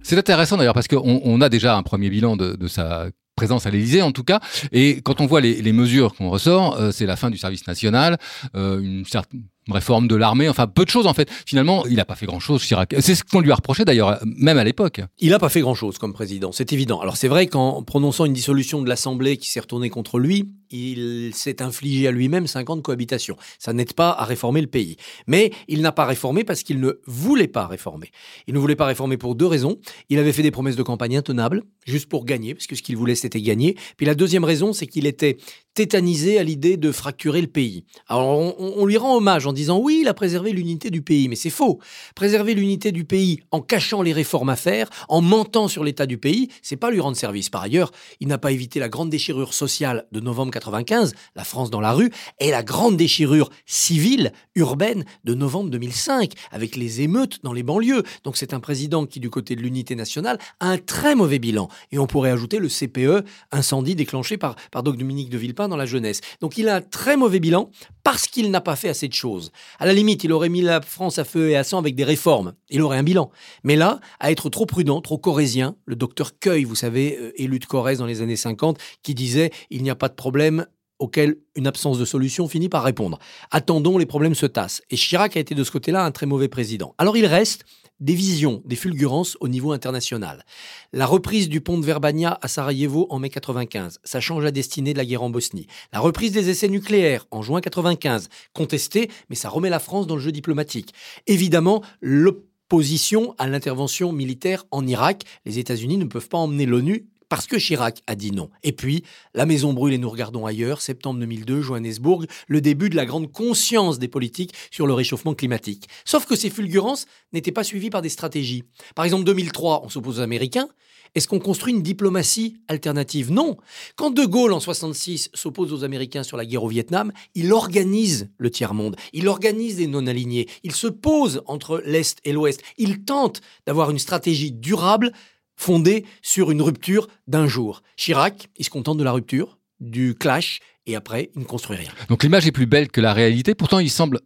C'est 0.03 0.17
intéressant 0.17 0.57
d'ailleurs 0.57 0.73
parce 0.73 0.87
qu'on 0.87 1.21
on 1.23 1.41
a 1.41 1.49
déjà 1.49 1.75
un 1.75 1.83
premier 1.83 2.09
bilan 2.09 2.37
de, 2.37 2.67
sa 2.67 3.07
présence 3.35 3.65
à 3.65 3.69
l'Élysée 3.69 4.01
en 4.01 4.11
tout 4.11 4.23
cas. 4.23 4.39
Et 4.71 5.01
quand 5.01 5.21
on 5.21 5.25
voit 5.25 5.41
les, 5.41 5.61
les 5.61 5.73
mesures 5.73 6.15
qu'on 6.15 6.29
ressort, 6.29 6.77
euh, 6.79 6.91
c'est 6.91 7.05
la 7.05 7.15
fin 7.15 7.29
du 7.29 7.37
service 7.37 7.67
national, 7.67 8.17
euh, 8.55 8.79
une 8.79 9.05
certaine 9.05 9.43
réforme 9.73 10.07
de 10.07 10.15
l'armée, 10.15 10.49
enfin 10.49 10.67
peu 10.67 10.85
de 10.85 10.89
choses 10.89 11.07
en 11.07 11.13
fait. 11.13 11.29
Finalement, 11.45 11.85
il 11.85 11.95
n'a 11.95 12.05
pas 12.05 12.15
fait 12.15 12.25
grand-chose, 12.25 12.63
Chirac. 12.63 12.95
C'est 12.99 13.15
ce 13.15 13.23
qu'on 13.23 13.39
lui 13.39 13.51
a 13.51 13.55
reproché 13.55 13.85
d'ailleurs, 13.85 14.19
même 14.25 14.57
à 14.57 14.63
l'époque. 14.63 15.01
Il 15.19 15.29
n'a 15.29 15.39
pas 15.39 15.49
fait 15.49 15.61
grand-chose 15.61 15.97
comme 15.97 16.13
président, 16.13 16.51
c'est 16.51 16.73
évident. 16.73 16.99
Alors 16.99 17.17
c'est 17.17 17.27
vrai 17.27 17.47
qu'en 17.47 17.83
prononçant 17.83 18.25
une 18.25 18.33
dissolution 18.33 18.81
de 18.81 18.89
l'Assemblée 18.89 19.37
qui 19.37 19.49
s'est 19.49 19.59
retournée 19.59 19.89
contre 19.89 20.19
lui, 20.19 20.49
il 20.69 21.31
s'est 21.33 21.61
infligé 21.61 22.07
à 22.07 22.11
lui-même 22.11 22.47
50 22.47 22.81
cohabitations. 22.81 23.37
Ça 23.59 23.73
n'aide 23.73 23.93
pas 23.93 24.11
à 24.11 24.25
réformer 24.25 24.61
le 24.61 24.67
pays. 24.67 24.97
Mais 25.25 25.51
il 25.67 25.81
n'a 25.81 25.91
pas 25.91 26.05
réformé 26.05 26.43
parce 26.43 26.63
qu'il 26.63 26.79
ne 26.79 26.99
voulait 27.05 27.47
pas 27.47 27.67
réformer. 27.67 28.11
Il 28.47 28.53
ne 28.53 28.59
voulait 28.59 28.75
pas 28.75 28.85
réformer 28.85 29.17
pour 29.17 29.35
deux 29.35 29.45
raisons. 29.45 29.77
Il 30.09 30.19
avait 30.19 30.33
fait 30.33 30.43
des 30.43 30.51
promesses 30.51 30.75
de 30.75 30.83
campagne 30.83 31.17
intenables, 31.17 31.63
juste 31.85 32.09
pour 32.09 32.25
gagner, 32.25 32.53
parce 32.53 32.67
que 32.67 32.75
ce 32.75 32.81
qu'il 32.81 32.97
voulait 32.97 33.15
c'était 33.15 33.41
gagner. 33.41 33.77
Puis 33.95 34.05
la 34.05 34.15
deuxième 34.15 34.43
raison, 34.43 34.73
c'est 34.73 34.87
qu'il 34.87 35.05
était 35.05 35.37
tétanisé 35.77 36.39
à 36.39 36.43
l'idée 36.43 36.75
de 36.75 36.91
fracturer 36.91 37.39
le 37.39 37.45
pays. 37.45 37.83
Alors 38.07 38.25
on, 38.59 38.85
lui 38.87 38.97
rend 38.97 39.15
hommage 39.15 39.45
en 39.45 39.53
disant 39.53 39.77
oui, 39.77 39.99
il 40.01 40.07
a 40.07 40.15
préservé 40.15 40.51
l'unité 40.51 40.89
du 40.89 41.03
pays, 41.03 41.27
mais 41.27 41.35
c'est 41.35 41.51
faux. 41.51 41.77
Préserver 42.15 42.55
l'unité 42.55 42.91
du 42.91 43.05
pays 43.05 43.41
en 43.51 43.61
cachant 43.61 44.01
les 44.01 44.11
réformes 44.11 44.49
à 44.49 44.55
faire, 44.55 44.89
en 45.07 45.21
mentant 45.21 45.67
sur 45.67 45.83
l'état 45.83 46.07
du 46.07 46.17
pays, 46.17 46.49
c'est 46.63 46.77
pas 46.77 46.89
lui 46.89 46.99
rendre 46.99 47.15
service. 47.15 47.51
Par 47.51 47.61
ailleurs, 47.61 47.91
il 48.19 48.27
n'a 48.27 48.39
pas 48.39 48.51
évité 48.51 48.79
la 48.79 48.89
grande 48.89 49.11
déchirure 49.11 49.53
sociale 49.53 50.07
de 50.11 50.19
novembre 50.19 50.51
95, 50.51 51.13
la 51.35 51.43
France 51.43 51.69
dans 51.69 51.79
la 51.79 51.93
rue, 51.93 52.09
et 52.39 52.49
la 52.49 52.63
grande 52.63 52.97
déchirure 52.97 53.51
civile, 53.67 54.31
urbaine 54.55 55.05
de 55.25 55.35
novembre 55.35 55.69
2005, 55.69 56.31
avec 56.49 56.75
les 56.75 57.01
émeutes 57.01 57.43
dans 57.43 57.53
les 57.53 57.61
banlieues. 57.61 58.01
Donc 58.23 58.37
c'est 58.37 58.55
un 58.55 58.59
président 58.59 59.05
qui, 59.05 59.19
du 59.19 59.29
côté 59.29 59.55
de 59.55 59.61
l'unité 59.61 59.93
nationale, 59.93 60.39
a 60.59 60.69
un 60.69 60.79
très 60.79 61.13
mauvais 61.13 61.37
bilan. 61.37 61.67
Et 61.91 61.99
on 61.99 62.07
pourrait 62.07 62.31
ajouter 62.31 62.57
le 62.57 62.67
CPE, 62.67 63.27
incendie 63.51 63.93
déclenché 63.93 64.37
par, 64.37 64.55
par 64.71 64.81
Doc 64.81 64.97
Dominique 64.97 65.29
de 65.29 65.37
Villepin 65.37 65.66
dans 65.67 65.77
la 65.77 65.85
jeunesse. 65.85 66.21
Donc 66.41 66.57
il 66.57 66.69
a 66.69 66.75
un 66.75 66.81
très 66.81 67.17
mauvais 67.17 67.39
bilan 67.39 67.69
parce 68.03 68.27
qu'il 68.27 68.51
n'a 68.51 68.61
pas 68.61 68.75
fait 68.75 68.89
assez 68.89 69.07
de 69.07 69.13
choses. 69.13 69.51
À 69.79 69.85
la 69.85 69.93
limite, 69.93 70.23
il 70.23 70.31
aurait 70.31 70.49
mis 70.49 70.61
la 70.61 70.81
France 70.81 71.19
à 71.19 71.25
feu 71.25 71.49
et 71.49 71.57
à 71.57 71.63
sang 71.63 71.77
avec 71.77 71.95
des 71.95 72.03
réformes. 72.03 72.53
Il 72.69 72.81
aurait 72.81 72.97
un 72.97 73.03
bilan. 73.03 73.31
Mais 73.63 73.75
là, 73.75 73.99
à 74.19 74.31
être 74.31 74.49
trop 74.49 74.65
prudent, 74.65 75.01
trop 75.01 75.17
corrézien, 75.17 75.75
le 75.85 75.95
docteur 75.95 76.39
Cueil, 76.39 76.63
vous 76.63 76.75
savez, 76.75 77.17
euh, 77.19 77.31
élu 77.35 77.59
de 77.59 77.65
Corrèze 77.65 77.99
dans 77.99 78.05
les 78.05 78.21
années 78.21 78.35
50, 78.35 78.77
qui 79.03 79.13
disait 79.13 79.51
il 79.69 79.83
n'y 79.83 79.89
a 79.89 79.95
pas 79.95 80.09
de 80.09 80.13
problème 80.13 80.65
auquel 80.99 81.37
une 81.55 81.67
absence 81.67 81.99
de 81.99 82.05
solution 82.05 82.47
finit 82.47 82.69
par 82.69 82.83
répondre. 82.83 83.19
Attendons, 83.51 83.97
les 83.97 84.05
problèmes 84.05 84.35
se 84.35 84.45
tassent. 84.45 84.81
Et 84.89 84.95
Chirac 84.95 85.37
a 85.37 85.39
été 85.39 85.55
de 85.55 85.63
ce 85.63 85.71
côté-là 85.71 86.03
un 86.03 86.11
très 86.11 86.25
mauvais 86.25 86.47
président. 86.47 86.95
Alors 86.97 87.17
il 87.17 87.25
reste 87.25 87.65
des 87.99 88.13
visions, 88.13 88.61
des 88.65 88.75
fulgurances 88.75 89.37
au 89.39 89.47
niveau 89.47 89.71
international. 89.71 90.45
La 90.93 91.05
reprise 91.05 91.49
du 91.49 91.61
pont 91.61 91.77
de 91.77 91.85
Verbania 91.85 92.37
à 92.41 92.47
Sarajevo 92.47 93.07
en 93.09 93.19
mai 93.19 93.29
95, 93.29 93.99
ça 94.03 94.19
change 94.19 94.43
la 94.43 94.51
destinée 94.51 94.93
de 94.93 94.97
la 94.97 95.05
guerre 95.05 95.23
en 95.23 95.29
Bosnie. 95.29 95.67
La 95.93 95.99
reprise 95.99 96.31
des 96.31 96.49
essais 96.49 96.67
nucléaires 96.67 97.25
en 97.31 97.41
juin 97.41 97.61
95, 97.61 98.29
contestée, 98.53 99.09
mais 99.29 99.35
ça 99.35 99.49
remet 99.49 99.69
la 99.69 99.79
France 99.79 100.07
dans 100.07 100.15
le 100.15 100.21
jeu 100.21 100.31
diplomatique. 100.31 100.93
Évidemment, 101.25 101.81
l'opposition 102.01 103.33
à 103.37 103.47
l'intervention 103.47 104.11
militaire 104.11 104.65
en 104.71 104.85
Irak. 104.85 105.23
Les 105.45 105.57
États-Unis 105.59 105.97
ne 105.97 106.05
peuvent 106.05 106.29
pas 106.29 106.37
emmener 106.37 106.65
l'ONU 106.65 107.07
parce 107.29 107.47
que 107.47 107.57
Chirac 107.57 108.01
a 108.07 108.15
dit 108.15 108.31
non. 108.31 108.49
Et 108.63 108.71
puis, 108.71 109.03
la 109.33 109.45
maison 109.45 109.73
brûle 109.73 109.93
et 109.93 109.97
nous 109.97 110.09
regardons 110.09 110.45
ailleurs, 110.45 110.81
septembre 110.81 111.19
2002, 111.19 111.61
Johannesburg, 111.61 112.25
le 112.47 112.61
début 112.61 112.89
de 112.89 112.95
la 112.95 113.05
grande 113.05 113.31
conscience 113.31 113.99
des 113.99 114.07
politiques 114.07 114.53
sur 114.71 114.87
le 114.87 114.93
réchauffement 114.93 115.33
climatique. 115.33 115.87
Sauf 116.05 116.25
que 116.25 116.35
ces 116.35 116.49
fulgurances 116.49 117.05
n'étaient 117.33 117.51
pas 117.51 117.63
suivies 117.63 117.89
par 117.89 118.01
des 118.01 118.09
stratégies. 118.09 118.63
Par 118.95 119.05
exemple, 119.05 119.23
2003, 119.25 119.81
on 119.83 119.89
s'oppose 119.89 120.19
aux 120.19 120.21
Américains. 120.21 120.69
Est-ce 121.15 121.27
qu'on 121.27 121.39
construit 121.39 121.73
une 121.73 121.81
diplomatie 121.81 122.57
alternative? 122.67 123.31
Non. 123.31 123.57
Quand 123.95 124.11
De 124.11 124.25
Gaulle, 124.25 124.53
en 124.53 124.59
66, 124.59 125.29
s'oppose 125.33 125.73
aux 125.73 125.83
Américains 125.83 126.23
sur 126.23 126.37
la 126.37 126.45
guerre 126.45 126.63
au 126.63 126.67
Vietnam, 126.67 127.11
il 127.35 127.53
organise 127.53 128.29
le 128.37 128.51
tiers-monde, 128.51 128.95
il 129.13 129.27
organise 129.27 129.77
des 129.77 129.87
non-alignés, 129.87 130.47
il 130.63 130.73
se 130.73 130.87
pose 130.87 131.41
entre 131.45 131.81
l'Est 131.85 132.19
et 132.25 132.33
l'Ouest, 132.33 132.61
il 132.77 133.03
tente 133.03 133.41
d'avoir 133.65 133.89
une 133.89 133.99
stratégie 133.99 134.51
durable 134.51 135.11
fondée 135.57 136.05
sur 136.21 136.51
une 136.51 136.61
rupture 136.61 137.07
d'un 137.27 137.47
jour. 137.47 137.81
Chirac, 137.97 138.47
il 138.57 138.63
se 138.63 138.69
contente 138.69 138.97
de 138.97 139.03
la 139.03 139.11
rupture, 139.11 139.57
du 139.79 140.15
clash, 140.15 140.59
et 140.85 140.95
après, 140.95 141.31
il 141.35 141.41
ne 141.41 141.45
construit 141.45 141.75
rien. 141.75 141.91
Donc 142.07 142.23
l'image 142.23 142.47
est 142.47 142.51
plus 142.51 142.65
belle 142.65 142.89
que 142.89 143.01
la 143.01 143.13
réalité, 143.13 143.55
pourtant 143.55 143.79
il 143.79 143.91
semble 143.91 144.21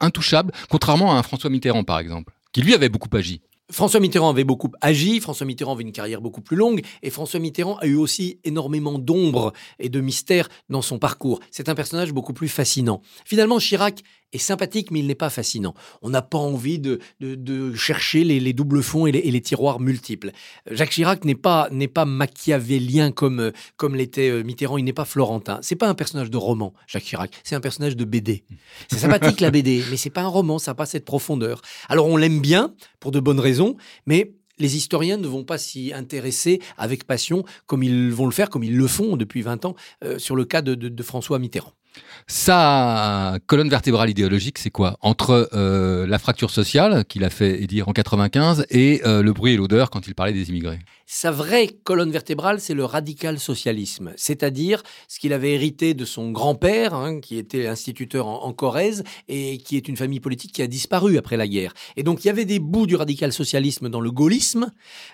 intouchable, 0.00 0.52
contrairement 0.70 1.14
à 1.14 1.18
un 1.18 1.22
François 1.22 1.50
Mitterrand 1.50 1.84
par 1.84 1.98
exemple, 1.98 2.32
qui 2.52 2.62
lui 2.62 2.74
avait 2.74 2.88
beaucoup 2.88 3.14
agi. 3.14 3.42
François 3.70 3.98
Mitterrand 3.98 4.30
avait 4.30 4.44
beaucoup 4.44 4.70
agi, 4.80 5.18
François 5.20 5.44
Mitterrand 5.44 5.72
avait 5.72 5.82
une 5.82 5.92
carrière 5.92 6.20
beaucoup 6.20 6.40
plus 6.40 6.56
longue, 6.56 6.82
et 7.02 7.10
François 7.10 7.40
Mitterrand 7.40 7.76
a 7.78 7.86
eu 7.86 7.96
aussi 7.96 8.38
énormément 8.44 8.98
d'ombre 8.98 9.52
et 9.80 9.88
de 9.88 10.00
mystère 10.00 10.48
dans 10.68 10.82
son 10.82 11.00
parcours. 11.00 11.40
C'est 11.50 11.68
un 11.68 11.74
personnage 11.74 12.12
beaucoup 12.12 12.32
plus 12.32 12.48
fascinant. 12.48 13.02
Finalement, 13.24 13.58
Chirac 13.58 14.02
est 14.32 14.38
sympathique, 14.38 14.90
mais 14.90 15.00
il 15.00 15.06
n'est 15.06 15.14
pas 15.14 15.30
fascinant. 15.30 15.74
On 16.02 16.10
n'a 16.10 16.22
pas 16.22 16.38
envie 16.38 16.78
de, 16.78 17.00
de, 17.20 17.74
chercher 17.74 18.24
les, 18.24 18.40
les, 18.40 18.52
doubles 18.52 18.82
fonds 18.82 19.06
et 19.06 19.12
les, 19.12 19.40
tiroirs 19.40 19.80
multiples. 19.80 20.32
Jacques 20.70 20.90
Chirac 20.90 21.24
n'est 21.24 21.34
pas, 21.34 21.68
n'est 21.70 21.88
pas 21.88 22.04
machiavélien 22.04 23.12
comme, 23.12 23.52
comme 23.76 23.94
l'était 23.94 24.42
Mitterrand, 24.42 24.78
il 24.78 24.84
n'est 24.84 24.92
pas 24.92 25.04
florentin. 25.04 25.58
C'est 25.62 25.76
pas 25.76 25.88
un 25.88 25.94
personnage 25.94 26.30
de 26.30 26.36
roman, 26.36 26.74
Jacques 26.86 27.04
Chirac, 27.04 27.30
c'est 27.44 27.54
un 27.54 27.60
personnage 27.60 27.96
de 27.96 28.04
BD. 28.04 28.44
C'est 28.90 28.98
sympathique 28.98 29.40
la 29.40 29.50
BD, 29.50 29.82
mais 29.90 29.96
c'est 29.96 30.10
pas 30.10 30.22
un 30.22 30.28
roman, 30.28 30.58
ça 30.58 30.72
n'a 30.72 30.74
pas 30.74 30.86
cette 30.86 31.04
profondeur. 31.04 31.62
Alors 31.88 32.06
on 32.06 32.16
l'aime 32.16 32.40
bien, 32.40 32.74
pour 33.00 33.12
de 33.12 33.20
bonnes 33.20 33.40
raisons, 33.40 33.76
mais 34.06 34.32
les 34.58 34.76
historiens 34.76 35.16
ne 35.18 35.26
vont 35.26 35.44
pas 35.44 35.58
s'y 35.58 35.92
intéresser 35.92 36.60
avec 36.78 37.04
passion 37.04 37.44
comme 37.66 37.82
ils 37.82 38.10
vont 38.10 38.26
le 38.26 38.32
faire, 38.32 38.50
comme 38.50 38.64
ils 38.64 38.76
le 38.76 38.86
font 38.86 39.16
depuis 39.16 39.42
20 39.42 39.64
ans, 39.64 39.74
euh, 40.04 40.18
sur 40.18 40.36
le 40.36 40.44
cas 40.44 40.62
de, 40.62 40.74
de 40.74 41.02
François 41.02 41.38
Mitterrand. 41.38 41.72
Sa 42.28 43.38
colonne 43.46 43.68
vertébrale 43.68 44.10
idéologique, 44.10 44.58
c'est 44.58 44.70
quoi? 44.70 44.96
Entre 45.00 45.48
euh, 45.52 46.06
la 46.06 46.18
fracture 46.18 46.50
sociale 46.50 47.04
qu'il 47.04 47.22
a 47.22 47.30
fait 47.30 47.66
dire 47.66 47.88
en 47.88 47.92
95 47.92 48.66
et 48.70 49.02
euh, 49.06 49.22
le 49.22 49.32
bruit 49.32 49.52
et 49.52 49.56
l'odeur 49.56 49.90
quand 49.90 50.06
il 50.06 50.14
parlait 50.14 50.32
des 50.32 50.48
immigrés. 50.48 50.80
Sa 51.08 51.30
vraie 51.30 51.68
colonne 51.84 52.10
vertébrale, 52.10 52.60
c'est 52.60 52.74
le 52.74 52.84
radical 52.84 53.38
socialisme, 53.38 54.12
c'est-à-dire 54.16 54.82
ce 55.06 55.20
qu'il 55.20 55.32
avait 55.32 55.52
hérité 55.52 55.94
de 55.94 56.04
son 56.04 56.32
grand-père, 56.32 56.94
hein, 56.94 57.20
qui 57.20 57.38
était 57.38 57.68
instituteur 57.68 58.26
en, 58.26 58.52
Corrèze 58.52 59.04
et 59.28 59.58
qui 59.58 59.76
est 59.76 59.86
une 59.86 59.96
famille 59.96 60.18
politique 60.18 60.52
qui 60.52 60.62
a 60.62 60.66
disparu 60.66 61.18
après 61.18 61.36
la 61.36 61.46
guerre. 61.46 61.74
Et 61.96 62.02
donc 62.02 62.24
il 62.24 62.26
y 62.26 62.30
avait 62.30 62.44
des 62.44 62.58
bouts 62.58 62.86
du 62.86 62.96
radical 62.96 63.32
socialisme 63.32 63.88
dans 63.88 64.00
le 64.00 64.10
gaullisme, 64.10 64.72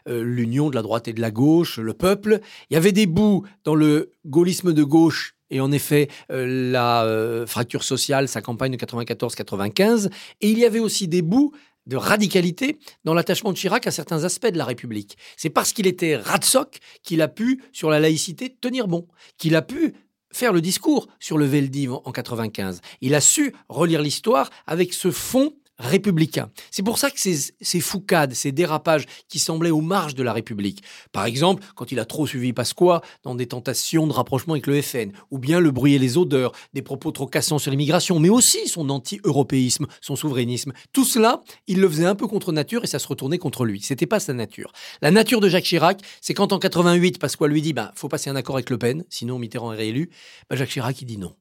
euh, 0.09 0.23
l'union 0.23 0.71
de 0.71 0.77
la 0.77 0.83
droite 0.83 1.09
et 1.09 1.13
de 1.13 1.21
la 1.21 1.31
gauche, 1.31 1.79
le 1.79 1.93
peuple. 1.93 2.41
Il 2.71 2.75
y 2.75 2.77
avait 2.79 2.93
des 2.93 3.07
bouts 3.07 3.45
dans 3.65 3.75
le 3.75 4.13
gaullisme 4.25 4.73
de 4.73 4.85
gauche 4.85 5.35
et 5.53 5.61
en 5.61 5.71
effet 5.71 6.09
euh, 6.33 6.73
la 6.73 7.05
euh, 7.05 7.47
fracture 7.47 7.85
sociale, 7.85 8.27
sa 8.27 8.43
campagne 8.43 8.73
de 8.73 8.77
94-95. 8.77 10.11
Et 10.41 10.51
il 10.51 10.59
y 10.59 10.65
avait 10.65 10.81
aussi 10.81 11.07
des 11.07 11.23
bouts 11.23 11.53
de 11.87 11.97
radicalité 11.97 12.79
dans 13.05 13.15
l'attachement 13.15 13.53
de 13.53 13.57
Chirac 13.57 13.87
à 13.87 13.91
certains 13.91 14.25
aspects 14.25 14.51
de 14.51 14.59
la 14.59 14.65
République. 14.65 15.17
C'est 15.37 15.51
parce 15.51 15.73
qu'il 15.73 15.87
était 15.87 16.17
radsoc 16.17 16.79
qu'il 17.03 17.23
a 17.23 17.29
pu, 17.29 17.63
sur 17.73 17.91
la 17.91 18.01
laïcité, 18.01 18.57
tenir 18.61 18.89
bon, 18.89 19.07
qu'il 19.37 19.55
a 19.57 19.63
pu 19.63 19.95
faire 20.33 20.53
le 20.53 20.61
discours 20.61 21.09
sur 21.21 21.39
le 21.39 21.45
Veldiv 21.45 21.93
en 21.93 22.13
95. 22.13 22.81
Il 23.01 23.15
a 23.15 23.21
su 23.21 23.55
relire 23.69 24.01
l'histoire 24.01 24.49
avec 24.67 24.95
ce 24.95 25.11
fond 25.11 25.53
républicain. 25.83 26.51
C'est 26.71 26.83
pour 26.83 26.99
ça 26.99 27.11
que 27.11 27.19
ces, 27.19 27.81
foucades, 27.81 28.35
ces 28.35 28.53
dérapages 28.53 29.07
qui 29.29 29.39
semblaient 29.39 29.71
aux 29.71 29.81
marges 29.81 30.15
de 30.15 30.23
la 30.23 30.33
République, 30.33 30.83
par 31.13 31.25
exemple 31.25 31.63
quand 31.75 31.93
il 31.93 31.99
a 31.99 32.05
trop 32.05 32.27
suivi 32.27 32.53
Pasqua 32.53 33.03
dans 33.23 33.35
des 33.35 33.47
tentations 33.47 34.07
de 34.07 34.13
rapprochement 34.13 34.55
avec 34.55 34.67
le 34.67 34.81
FN, 34.81 35.13
ou 35.31 35.39
bien 35.39 35.61
le 35.61 35.71
bruit 35.71 35.95
et 35.95 35.99
les 35.99 36.17
odeurs, 36.17 36.53
des 36.73 36.83
propos 36.83 37.11
trop 37.11 37.27
cassants 37.27 37.59
sur 37.59 37.71
l'immigration, 37.71 38.19
mais 38.19 38.29
aussi 38.29 38.69
son 38.69 38.89
anti-européisme, 38.91 39.87
son 40.01 40.17
souverainisme, 40.17 40.73
tout 40.93 41.05
cela, 41.05 41.41
il 41.67 41.81
le 41.81 41.89
faisait 41.89 42.07
un 42.07 42.15
peu 42.15 42.27
contre 42.27 42.53
nature 42.53 42.85
et 42.85 42.87
ça 42.87 42.99
se 42.99 43.09
retournait 43.09 43.39
contre 43.39 43.65
lui. 43.65 43.81
C'était 43.83 44.07
pas 44.07 44.21
sa 44.21 44.33
nature. 44.33 44.73
La 45.01 45.11
nature 45.11 45.41
de 45.41 45.49
Jacques 45.49 45.65
Chirac, 45.65 46.01
c'est 46.21 46.35
quand 46.35 46.53
en 46.53 46.59
88, 46.59 47.19
Pasqua 47.19 47.49
lui 47.49 47.63
dit, 47.63 47.73
bah, 47.73 47.93
faut 47.97 48.09
passer 48.09 48.31
un 48.31 48.37
accord 48.37 48.57
avec 48.57 48.71
Le 48.71 48.79
Pen, 48.79 49.05
sinon 49.09 49.39
Mitterrand 49.39 49.73
est 49.73 49.77
réélu, 49.77 50.11
bah, 50.49 50.57
Jacques 50.57 50.71
Chirac, 50.71 51.01
il 51.01 51.07
dit 51.07 51.19
non. 51.19 51.35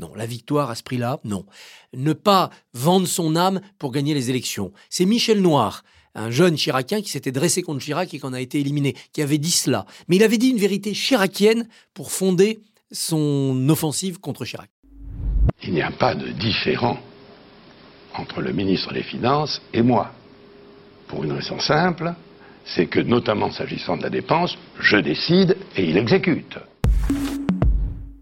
Non, 0.00 0.12
la 0.16 0.24
victoire 0.24 0.70
à 0.70 0.74
ce 0.74 0.82
prix-là, 0.82 1.20
non. 1.24 1.44
Ne 1.94 2.14
pas 2.14 2.48
vendre 2.72 3.06
son 3.06 3.36
âme 3.36 3.60
pour 3.78 3.92
gagner 3.92 4.14
les 4.14 4.30
élections. 4.30 4.72
C'est 4.88 5.04
Michel 5.04 5.42
Noir, 5.42 5.84
un 6.14 6.30
jeune 6.30 6.56
chiracien 6.56 7.02
qui 7.02 7.10
s'était 7.10 7.32
dressé 7.32 7.60
contre 7.60 7.84
Chirac 7.84 8.14
et 8.14 8.18
qui 8.18 8.24
en 8.24 8.32
a 8.32 8.40
été 8.40 8.58
éliminé, 8.60 8.94
qui 9.12 9.20
avait 9.20 9.36
dit 9.36 9.50
cela. 9.50 9.84
Mais 10.08 10.16
il 10.16 10.22
avait 10.22 10.38
dit 10.38 10.48
une 10.48 10.56
vérité 10.56 10.94
chiracienne 10.94 11.68
pour 11.92 12.12
fonder 12.12 12.60
son 12.90 13.68
offensive 13.68 14.20
contre 14.20 14.46
Chirac. 14.46 14.70
Il 15.62 15.74
n'y 15.74 15.82
a 15.82 15.90
pas 15.90 16.14
de 16.14 16.28
différent 16.28 16.98
entre 18.14 18.40
le 18.40 18.52
ministre 18.52 18.94
des 18.94 19.02
Finances 19.02 19.60
et 19.74 19.82
moi. 19.82 20.12
Pour 21.08 21.24
une 21.24 21.32
raison 21.32 21.60
simple, 21.60 22.14
c'est 22.64 22.86
que 22.86 23.00
notamment 23.00 23.50
s'agissant 23.52 23.98
de 23.98 24.02
la 24.04 24.10
dépense, 24.10 24.56
je 24.80 24.96
décide 24.96 25.58
et 25.76 25.84
il 25.84 25.98
exécute. 25.98 26.56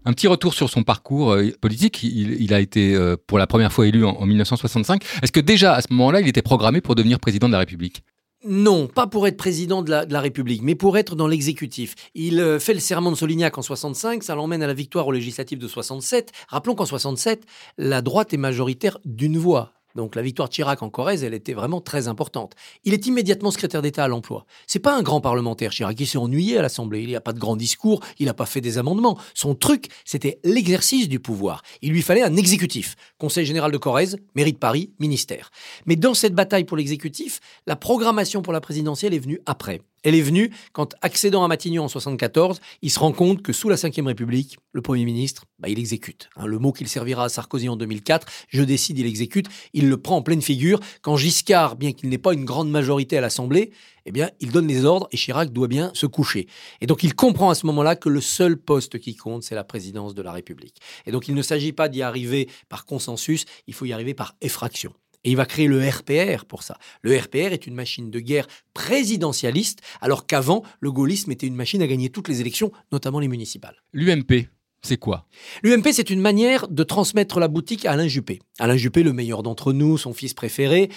Un 0.09 0.13
petit 0.13 0.25
retour 0.25 0.55
sur 0.55 0.71
son 0.71 0.81
parcours 0.81 1.33
euh, 1.33 1.51
politique. 1.61 2.01
Il, 2.01 2.51
a 2.51 2.59
été 2.59 2.95
euh, 2.95 3.15
pour 3.27 3.37
la 3.37 3.45
première 3.45 3.71
fois 3.71 3.85
élu 3.85 4.03
en, 4.03 4.09
en 4.09 4.25
1965. 4.25 5.03
Est-ce 5.21 5.31
que 5.31 5.39
déjà 5.39 5.75
à 5.75 5.83
ce 5.83 5.87
moment-là, 5.91 6.19
il 6.19 6.27
était 6.27 6.41
programmé 6.41 6.81
pour 6.81 6.95
devenir 6.95 7.19
président 7.19 7.45
de 7.45 7.51
la 7.51 7.59
République? 7.59 8.01
Non, 8.43 8.87
pas 8.87 9.05
pour 9.05 9.27
être 9.27 9.37
président 9.37 9.83
de 9.83 9.91
la, 9.91 10.07
de 10.07 10.13
la, 10.13 10.19
République, 10.19 10.63
mais 10.63 10.73
pour 10.73 10.97
être 10.97 11.15
dans 11.15 11.27
l'exécutif. 11.27 11.93
Il 12.15 12.39
euh, 12.39 12.57
fait 12.57 12.73
le 12.73 12.79
serment 12.79 13.11
de 13.11 13.17
Solignac 13.17 13.55
en 13.59 13.61
65, 13.61 14.23
ça 14.23 14.33
l'emmène 14.33 14.63
à 14.63 14.67
la 14.67 14.73
victoire 14.73 15.05
aux 15.05 15.11
législatives 15.11 15.59
de 15.59 15.67
67. 15.67 16.31
Rappelons 16.47 16.73
qu'en 16.73 16.85
67, 16.85 17.43
la 17.77 18.01
droite 18.01 18.33
est 18.33 18.37
majoritaire 18.37 18.97
d'une 19.05 19.37
voix. 19.37 19.73
Donc 19.95 20.15
la 20.15 20.21
victoire 20.21 20.49
de 20.49 20.53
Chirac 20.53 20.81
en 20.81 20.89
Corrèze, 20.89 21.23
elle 21.23 21.33
était 21.33 21.53
vraiment 21.53 21.81
très 21.81 22.07
importante. 22.07 22.53
Il 22.83 22.93
est 22.93 23.07
immédiatement 23.07 23.51
secrétaire 23.51 23.81
d'État 23.81 24.03
à 24.03 24.07
l'emploi. 24.07 24.45
C'est 24.67 24.79
pas 24.79 24.95
un 24.95 25.01
grand 25.01 25.21
parlementaire, 25.21 25.71
Chirac. 25.71 25.99
Il 25.99 26.07
s'est 26.07 26.17
ennuyé 26.17 26.57
à 26.57 26.61
l'Assemblée. 26.61 27.01
Il 27.01 27.07
n'y 27.07 27.15
a 27.15 27.21
pas 27.21 27.33
de 27.33 27.39
grand 27.39 27.55
discours. 27.55 28.01
Il 28.19 28.25
n'a 28.25 28.33
pas 28.33 28.45
fait 28.45 28.61
des 28.61 28.77
amendements. 28.77 29.17
Son 29.33 29.55
truc, 29.55 29.87
c'était 30.05 30.39
l'exercice 30.43 31.09
du 31.09 31.19
pouvoir. 31.19 31.61
Il 31.81 31.91
lui 31.91 32.01
fallait 32.01 32.23
un 32.23 32.35
exécutif. 32.35 32.95
Conseil 33.17 33.45
général 33.45 33.71
de 33.71 33.77
Corrèze, 33.77 34.17
mairie 34.35 34.53
de 34.53 34.57
Paris, 34.57 34.91
ministère. 34.99 35.51
Mais 35.85 35.95
dans 35.95 36.13
cette 36.13 36.35
bataille 36.35 36.65
pour 36.65 36.77
l'exécutif, 36.77 37.39
la 37.65 37.75
programmation 37.75 38.41
pour 38.41 38.53
la 38.53 38.61
présidentielle 38.61 39.13
est 39.13 39.19
venue 39.19 39.41
après. 39.45 39.81
Elle 40.03 40.15
est 40.15 40.21
venue 40.21 40.51
quand, 40.73 40.95
accédant 41.01 41.43
à 41.43 41.47
Matignon 41.47 41.83
en 41.83 41.87
74, 41.87 42.59
il 42.81 42.91
se 42.91 42.99
rend 42.99 43.11
compte 43.11 43.41
que 43.41 43.53
sous 43.53 43.69
la 43.69 43.75
Ve 43.75 44.05
République, 44.05 44.57
le 44.71 44.81
Premier 44.81 45.05
ministre, 45.05 45.45
bah, 45.59 45.69
il 45.69 45.79
exécute. 45.79 46.29
Hein, 46.35 46.45
le 46.45 46.59
mot 46.59 46.71
qu'il 46.71 46.87
servira 46.87 47.25
à 47.25 47.29
Sarkozy 47.29 47.69
en 47.69 47.75
2004, 47.75 48.27
je 48.49 48.63
décide, 48.63 48.99
il 48.99 49.05
exécute, 49.05 49.47
il 49.73 49.89
le 49.89 49.97
prend 49.97 50.17
en 50.17 50.21
pleine 50.21 50.41
figure. 50.41 50.79
Quand 51.01 51.15
Giscard, 51.15 51.75
bien 51.75 51.91
qu'il 51.91 52.09
n'ait 52.09 52.17
pas 52.17 52.33
une 52.33 52.45
grande 52.45 52.69
majorité 52.69 53.17
à 53.17 53.21
l'Assemblée, 53.21 53.71
eh 54.05 54.11
bien, 54.11 54.29
il 54.39 54.51
donne 54.51 54.67
les 54.67 54.85
ordres 54.85 55.07
et 55.11 55.17
Chirac 55.17 55.51
doit 55.51 55.67
bien 55.67 55.91
se 55.93 56.05
coucher. 56.05 56.47
Et 56.81 56.87
donc, 56.87 57.03
il 57.03 57.13
comprend 57.13 57.49
à 57.49 57.55
ce 57.55 57.65
moment-là 57.67 57.95
que 57.95 58.09
le 58.09 58.21
seul 58.21 58.57
poste 58.57 58.99
qui 58.99 59.15
compte, 59.15 59.43
c'est 59.43 59.55
la 59.55 59.63
présidence 59.63 60.15
de 60.15 60.21
la 60.21 60.31
République. 60.31 60.77
Et 61.05 61.11
donc, 61.11 61.27
il 61.27 61.35
ne 61.35 61.41
s'agit 61.41 61.73
pas 61.73 61.89
d'y 61.89 62.01
arriver 62.01 62.49
par 62.69 62.85
consensus, 62.85 63.45
il 63.67 63.73
faut 63.73 63.85
y 63.85 63.93
arriver 63.93 64.13
par 64.13 64.35
effraction. 64.41 64.93
Et 65.23 65.31
il 65.31 65.35
va 65.35 65.45
créer 65.45 65.67
le 65.67 65.79
RPR 65.87 66.45
pour 66.45 66.63
ça. 66.63 66.77
Le 67.01 67.17
RPR 67.17 67.51
est 67.51 67.67
une 67.67 67.75
machine 67.75 68.09
de 68.09 68.19
guerre 68.19 68.47
présidentialiste, 68.73 69.81
alors 70.01 70.25
qu'avant, 70.25 70.63
le 70.79 70.91
gaullisme 70.91 71.31
était 71.31 71.47
une 71.47 71.55
machine 71.55 71.81
à 71.81 71.87
gagner 71.87 72.09
toutes 72.09 72.27
les 72.27 72.41
élections, 72.41 72.71
notamment 72.91 73.19
les 73.19 73.27
municipales. 73.27 73.75
L'UMP, 73.93 74.47
c'est 74.81 74.97
quoi? 74.97 75.25
L'UMP, 75.61 75.91
c'est 75.91 76.09
une 76.09 76.21
manière 76.21 76.67
de 76.67 76.83
transmettre 76.83 77.39
la 77.39 77.49
boutique 77.49 77.85
à 77.85 77.91
Alain 77.91 78.07
Juppé. 78.07 78.39
Alain 78.59 78.77
Juppé, 78.77 79.03
le 79.03 79.11
meilleur 79.11 79.43
d'entre 79.43 79.73
nous, 79.73 79.97
son 79.97 80.13
fils 80.13 80.33
préféré, 80.33 80.89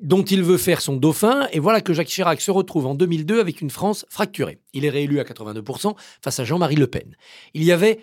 dont 0.00 0.22
il 0.22 0.42
veut 0.42 0.58
faire 0.58 0.82
son 0.82 0.96
dauphin. 0.96 1.48
Et 1.52 1.58
voilà 1.58 1.80
que 1.80 1.94
Jacques 1.94 2.08
Chirac 2.08 2.40
se 2.40 2.50
retrouve 2.50 2.86
en 2.86 2.94
2002 2.94 3.40
avec 3.40 3.60
une 3.60 3.70
France 3.70 4.04
fracturée. 4.10 4.60
Il 4.74 4.84
est 4.84 4.90
réélu 4.90 5.20
à 5.20 5.24
82% 5.24 5.94
face 6.22 6.40
à 6.40 6.44
Jean-Marie 6.44 6.76
Le 6.76 6.86
Pen. 6.86 7.16
Il 7.54 7.64
y 7.64 7.72
avait 7.72 8.00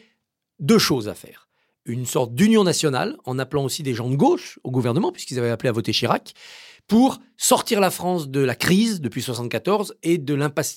deux 0.60 0.80
choses 0.80 1.08
à 1.08 1.14
faire 1.14 1.47
une 1.88 2.06
sorte 2.06 2.36
d'union 2.36 2.64
nationale, 2.64 3.18
en 3.26 3.40
appelant 3.40 3.64
aussi 3.64 3.82
des 3.82 3.94
gens 3.94 4.10
de 4.10 4.16
gauche 4.16 4.60
au 4.64 4.72
gouvernement, 4.72 5.12
puisqu'ils 5.12 5.40
avaient 5.40 5.50
appelé 5.50 5.70
à 5.70 5.72
voter 5.72 5.92
Chirac, 5.94 6.34
pour 6.88 7.20
sortir 7.36 7.80
la 7.80 7.92
France 7.92 8.30
de 8.30 8.40
la 8.40 8.56
crise 8.56 9.02
depuis 9.02 9.20
1974 9.20 9.96
et 10.04 10.18
de 10.18 10.34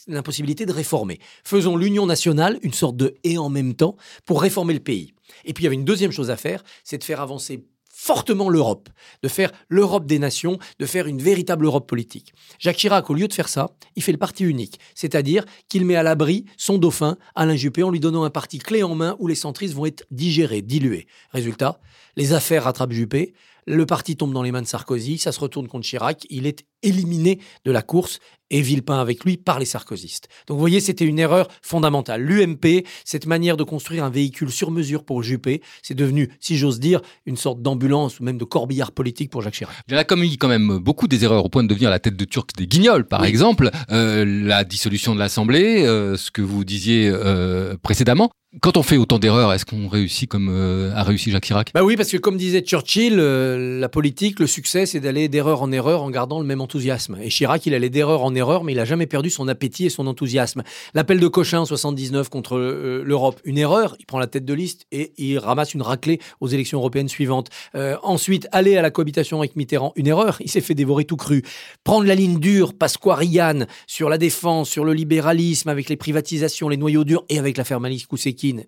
l'impossibilité 0.09 0.67
de 0.67 0.73
réformer. 0.73 1.21
Faisons 1.45 1.77
l'union 1.77 2.07
nationale, 2.07 2.59
une 2.63 2.73
sorte 2.73 2.97
de 2.97 3.15
et 3.23 3.39
en 3.39 3.49
même 3.49 3.75
temps, 3.75 3.97
pour 4.27 4.43
réformer 4.43 4.75
le 4.75 4.81
pays. 4.81 5.15
Et 5.45 5.53
puis 5.53 5.63
il 5.63 5.65
y 5.65 5.67
avait 5.69 5.77
une 5.77 5.85
deuxième 5.85 6.11
chose 6.11 6.31
à 6.31 6.37
faire, 6.37 6.65
c'est 6.83 6.99
de 6.99 7.05
faire 7.05 7.21
avancer 7.21 7.65
fortement 8.01 8.49
l'Europe, 8.49 8.89
de 9.23 9.29
faire 9.29 9.53
l'Europe 9.69 10.07
des 10.07 10.19
nations, 10.19 10.59
de 10.79 10.87
faire 10.87 11.07
une 11.07 11.21
véritable 11.21 11.67
Europe 11.67 11.87
politique. 11.87 12.33
Jacques 12.59 12.79
Chirac, 12.79 13.11
au 13.11 13.15
lieu 13.15 13.29
de 13.29 13.33
faire 13.35 13.51
ça, 13.51 13.73
il 13.95 14.03
fait 14.03 14.11
le 14.11 14.17
parti 14.17 14.43
unique, 14.45 14.81
c'est-à-dire 14.95 15.45
qu'il 15.69 15.85
met 15.85 15.97
à 15.97 16.03
l'abri 16.03 16.47
son 16.57 16.79
dauphin, 16.79 17.19
Alain 17.35 17.57
Juppé, 17.57 17.83
en 17.83 17.91
lui 17.91 18.01
donnant 18.01 18.25
un 18.25 18.31
parti 18.31 18.59
clé 18.59 18.83
en 18.83 18.95
main 18.95 19.17
où 19.19 19.27
les 19.27 19.35
centristes 19.35 19.75
vont 19.75 19.85
être 19.85 20.07
digérés, 20.11 20.63
dilués. 20.63 21.09
Résultat, 21.35 21.79
les 22.17 22.33
affaires 22.33 22.65
rattrapent 22.65 22.93
Juppé, 22.93 23.35
le 23.71 23.87
parti 23.87 24.17
tombe 24.17 24.33
dans 24.33 24.43
les 24.43 24.53
mains 24.53 24.63
de 24.63 24.67
Sarkozy, 24.67 25.19
ça 25.19 25.33
se 25.33 25.41
retourne 25.41 25.69
contre 25.69 25.87
Chirac, 25.87 26.27
il 26.29 26.47
est 26.47 26.65
éliminé 26.83 27.39
de 27.65 27.71
la 27.71 27.83
course 27.83 28.19
et 28.51 28.63
Villepin 28.63 29.01
avec 29.01 29.25
lui 29.25 29.37
par 29.37 29.59
les 29.59 29.65
sarkozystes. 29.65 30.29
Donc 30.47 30.57
vous 30.57 30.61
voyez, 30.61 30.81
c'était 30.81 31.05
une 31.05 31.19
erreur 31.19 31.49
fondamentale. 31.63 32.23
L'UMP, 32.23 32.85
cette 33.05 33.27
manière 33.27 33.57
de 33.57 33.63
construire 33.63 34.05
un 34.05 34.11
véhicule 34.11 34.51
sur 34.51 34.71
mesure 34.71 35.05
pour 35.05 35.23
Juppé, 35.23 35.63
c'est 35.83 35.95
devenu, 35.95 36.31
si 36.41 36.57
j'ose 36.57 36.81
dire, 36.81 37.01
une 37.27 37.37
sorte 37.37 37.63
d'ambulance 37.63 38.19
ou 38.19 38.25
même 38.25 38.39
de 38.39 38.45
corbillard 38.45 38.93
politique 38.93 39.31
pour 39.31 39.43
Jacques 39.43 39.55
Chirac. 39.55 39.77
Il 39.89 39.97
a 39.97 40.05
commis 40.05 40.37
quand 40.37 40.49
même 40.49 40.79
beaucoup 40.79 41.07
des 41.07 41.23
erreurs 41.23 41.45
au 41.45 41.49
point 41.49 41.63
de 41.63 41.69
devenir 41.69 41.91
la 41.91 42.01
tête 42.01 42.17
de 42.17 42.25
turc 42.25 42.51
des 42.57 42.67
guignols, 42.67 43.07
par 43.07 43.21
oui. 43.21 43.29
exemple, 43.29 43.71
euh, 43.91 44.25
la 44.25 44.65
dissolution 44.65 45.15
de 45.15 45.21
l'Assemblée, 45.21 45.85
euh, 45.87 46.17
ce 46.17 46.31
que 46.31 46.43
vous 46.43 46.65
disiez 46.65 47.09
euh, 47.09 47.77
précédemment. 47.81 48.31
Quand 48.59 48.77
on 48.77 48.83
fait 48.83 48.97
autant 48.97 49.21
d'erreurs, 49.21 49.53
est-ce 49.53 49.65
qu'on 49.65 49.87
réussit 49.87 50.29
comme 50.29 50.49
euh, 50.51 50.93
a 50.97 51.05
réussi 51.05 51.31
Jacques 51.31 51.45
Chirac? 51.45 51.71
Bah 51.73 51.85
oui, 51.85 51.95
parce 51.95 52.11
que 52.11 52.17
comme 52.17 52.37
disait 52.37 52.63
Churchill, 52.63 53.21
euh, 53.21 53.79
la 53.79 53.89
politique, 53.89 54.41
le 54.41 54.49
succès, 54.49 54.87
c'est 54.87 54.99
d'aller 54.99 55.29
d'erreur 55.29 55.63
en 55.63 55.71
erreur 55.71 56.03
en 56.03 56.11
gardant 56.11 56.41
le 56.41 56.47
même 56.47 56.61
enthousiasme. 56.61 57.17
Et 57.23 57.29
Chirac, 57.29 57.65
il 57.67 57.75
allait 57.75 57.91
d'erreur 57.91 58.25
en 58.25 58.35
erreur, 58.35 58.65
mais 58.65 58.73
il 58.73 58.81
a 58.81 58.85
jamais 58.85 59.07
perdu 59.07 59.31
son 59.31 59.47
appétit 59.47 59.87
et 59.87 59.89
son 59.89 60.09
enthousiasme. 60.09 60.65
L'appel 60.95 61.21
de 61.21 61.29
Cochin 61.29 61.61
en 61.61 61.65
79 61.65 62.29
contre 62.29 62.57
euh, 62.57 63.05
l'Europe, 63.07 63.41
une 63.45 63.57
erreur, 63.57 63.95
il 64.01 64.07
prend 64.07 64.19
la 64.19 64.27
tête 64.27 64.45
de 64.45 64.55
liste 64.55 64.85
et 64.91 65.13
il 65.17 65.39
ramasse 65.39 65.75
une 65.75 65.83
raclée 65.83 66.19
aux 66.41 66.49
élections 66.49 66.79
européennes 66.79 67.09
suivantes. 67.09 67.51
Ensuite, 68.03 68.49
aller 68.51 68.77
à 68.77 68.83
la 68.83 68.91
cohabitation 68.91 69.39
avec 69.39 69.55
Mitterrand, 69.55 69.93
une 69.95 70.09
erreur, 70.09 70.39
il 70.41 70.51
s'est 70.51 70.61
fait 70.61 70.75
dévorer 70.75 71.05
tout 71.05 71.17
cru. 71.17 71.45
Prendre 71.85 72.05
la 72.05 72.17
ligne 72.17 72.41
dure, 72.41 72.75
Pasquarian, 72.75 73.67
sur 73.87 74.09
la 74.09 74.19
défense, 74.19 74.69
sur 74.69 74.85
le 74.85 74.93
libéralisme, 74.93 75.69
avec 75.69 75.89
les 75.89 75.97
privatisations, 75.97 76.69
les 76.69 76.77
noyaux 76.77 77.05
durs 77.05 77.25
et 77.29 77.39
avec 77.39 77.57
l'affaire 77.57 77.79
Malice 77.79 78.07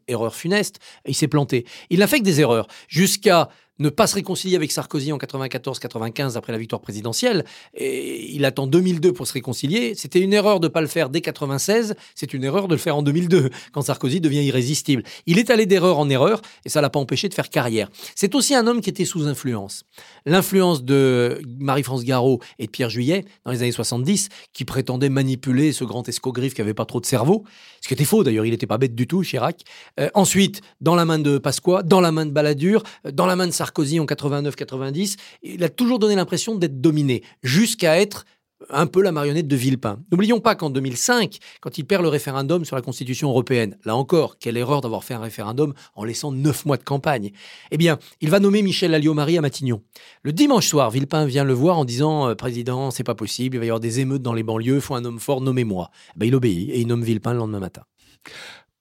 Erreur 0.08 0.34
funeste, 0.34 0.78
il 1.06 1.14
s'est 1.14 1.28
planté. 1.28 1.66
Il 1.90 2.00
n'a 2.00 2.06
fait 2.06 2.18
que 2.18 2.24
des 2.24 2.40
erreurs, 2.40 2.66
jusqu'à 2.88 3.48
ne 3.78 3.90
pas 3.90 4.06
se 4.06 4.14
réconcilier 4.14 4.56
avec 4.56 4.70
Sarkozy 4.72 5.12
en 5.12 5.18
94-95 5.18 6.36
après 6.36 6.52
la 6.52 6.58
victoire 6.58 6.80
présidentielle. 6.80 7.44
Et 7.74 8.32
il 8.32 8.44
attend 8.44 8.66
2002 8.66 9.12
pour 9.12 9.26
se 9.26 9.32
réconcilier. 9.32 9.94
C'était 9.94 10.20
une 10.20 10.32
erreur 10.32 10.60
de 10.60 10.68
ne 10.68 10.72
pas 10.72 10.80
le 10.80 10.86
faire 10.86 11.10
dès 11.10 11.20
96. 11.20 11.94
C'est 12.14 12.32
une 12.32 12.44
erreur 12.44 12.68
de 12.68 12.74
le 12.74 12.78
faire 12.78 12.96
en 12.96 13.02
2002, 13.02 13.50
quand 13.72 13.82
Sarkozy 13.82 14.20
devient 14.20 14.44
irrésistible. 14.44 15.02
Il 15.26 15.38
est 15.38 15.50
allé 15.50 15.66
d'erreur 15.66 15.98
en 15.98 16.08
erreur 16.08 16.40
et 16.64 16.68
ça 16.68 16.80
l'a 16.80 16.90
pas 16.90 17.00
empêché 17.00 17.28
de 17.28 17.34
faire 17.34 17.50
carrière. 17.50 17.90
C'est 18.14 18.34
aussi 18.34 18.54
un 18.54 18.66
homme 18.66 18.80
qui 18.80 18.90
était 18.90 19.04
sous 19.04 19.26
influence. 19.26 19.84
L'influence 20.26 20.84
de 20.84 21.40
Marie-France 21.58 22.04
Garot 22.04 22.40
et 22.58 22.66
de 22.66 22.70
Pierre 22.70 22.90
Juillet 22.90 23.24
dans 23.44 23.52
les 23.52 23.62
années 23.62 23.72
70, 23.72 24.28
qui 24.52 24.64
prétendaient 24.64 25.08
manipuler 25.08 25.72
ce 25.72 25.84
grand 25.84 26.08
escogriffe 26.08 26.54
qui 26.54 26.60
avait 26.60 26.74
pas 26.74 26.84
trop 26.84 27.00
de 27.00 27.06
cerveau. 27.06 27.44
Ce 27.80 27.88
qui 27.88 27.94
était 27.94 28.04
faux 28.04 28.24
d'ailleurs, 28.24 28.46
il 28.46 28.50
n'était 28.50 28.66
pas 28.66 28.78
bête 28.78 28.94
du 28.94 29.06
tout, 29.06 29.22
Chirac. 29.22 29.62
Euh, 30.00 30.08
ensuite, 30.14 30.60
dans 30.80 30.94
la 30.94 31.04
main 31.04 31.18
de 31.18 31.38
Pasqua, 31.38 31.82
dans 31.82 32.00
la 32.00 32.12
main 32.12 32.26
de 32.26 32.30
Balladur, 32.30 32.82
dans 33.12 33.26
la 33.26 33.36
main 33.36 33.46
de 33.46 33.52
Sarkozy 33.52 34.00
en 34.00 34.04
89-90, 34.04 35.16
il 35.42 35.64
a 35.64 35.68
toujours 35.68 35.98
donné 35.98 36.14
l'impression 36.14 36.54
d'être 36.54 36.80
dominé, 36.80 37.22
jusqu'à 37.42 38.00
être 38.00 38.24
un 38.70 38.86
peu 38.86 39.02
la 39.02 39.12
marionnette 39.12 39.48
de 39.48 39.56
Villepin. 39.56 39.98
N'oublions 40.10 40.40
pas 40.40 40.54
qu'en 40.54 40.70
2005, 40.70 41.38
quand 41.60 41.78
il 41.78 41.84
perd 41.84 42.02
le 42.02 42.08
référendum 42.08 42.64
sur 42.64 42.76
la 42.76 42.82
Constitution 42.82 43.28
européenne, 43.28 43.78
là 43.84 43.96
encore, 43.96 44.38
quelle 44.38 44.56
erreur 44.56 44.80
d'avoir 44.80 45.04
fait 45.04 45.14
un 45.14 45.20
référendum 45.20 45.74
en 45.94 46.04
laissant 46.04 46.32
neuf 46.32 46.64
mois 46.64 46.76
de 46.76 46.84
campagne. 46.84 47.32
Eh 47.70 47.76
bien, 47.76 47.98
il 48.20 48.30
va 48.30 48.40
nommer 48.40 48.62
Michel 48.62 48.94
Alliot-Marie 48.94 49.38
à 49.38 49.40
Matignon. 49.40 49.82
Le 50.22 50.32
dimanche 50.32 50.66
soir, 50.66 50.90
Villepin 50.90 51.26
vient 51.26 51.44
le 51.44 51.52
voir 51.52 51.78
en 51.78 51.84
disant 51.84 52.28
euh, 52.28 52.34
Président, 52.34 52.90
c'est 52.90 53.04
pas 53.04 53.14
possible, 53.14 53.56
il 53.56 53.58
va 53.58 53.64
y 53.64 53.68
avoir 53.68 53.80
des 53.80 54.00
émeutes 54.00 54.22
dans 54.22 54.34
les 54.34 54.42
banlieues, 54.42 54.80
faut 54.80 54.94
un 54.94 55.04
homme 55.04 55.20
fort, 55.20 55.40
nommez-moi. 55.40 55.90
Eh 56.14 56.18
ben, 56.18 56.26
il 56.26 56.34
obéit 56.34 56.70
et 56.70 56.80
il 56.80 56.86
nomme 56.86 57.02
Villepin 57.02 57.32
le 57.32 57.38
lendemain 57.38 57.60
matin. 57.60 57.82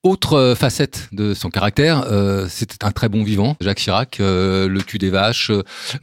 Autre 0.04 0.34
euh, 0.34 0.56
facette 0.56 1.10
de 1.12 1.36
son 1.36 1.52
caractère, 1.52 2.08
euh, 2.12 2.48
c'était 2.50 2.84
un 2.84 2.90
très 2.90 3.08
bon 3.08 3.24
vivant, 3.24 3.56
Jacques 3.62 3.78
Chirac, 3.78 4.20
euh, 4.20 4.68
le 4.68 4.80
cul 4.82 4.98
des 4.98 5.12
vaches, 5.12 5.52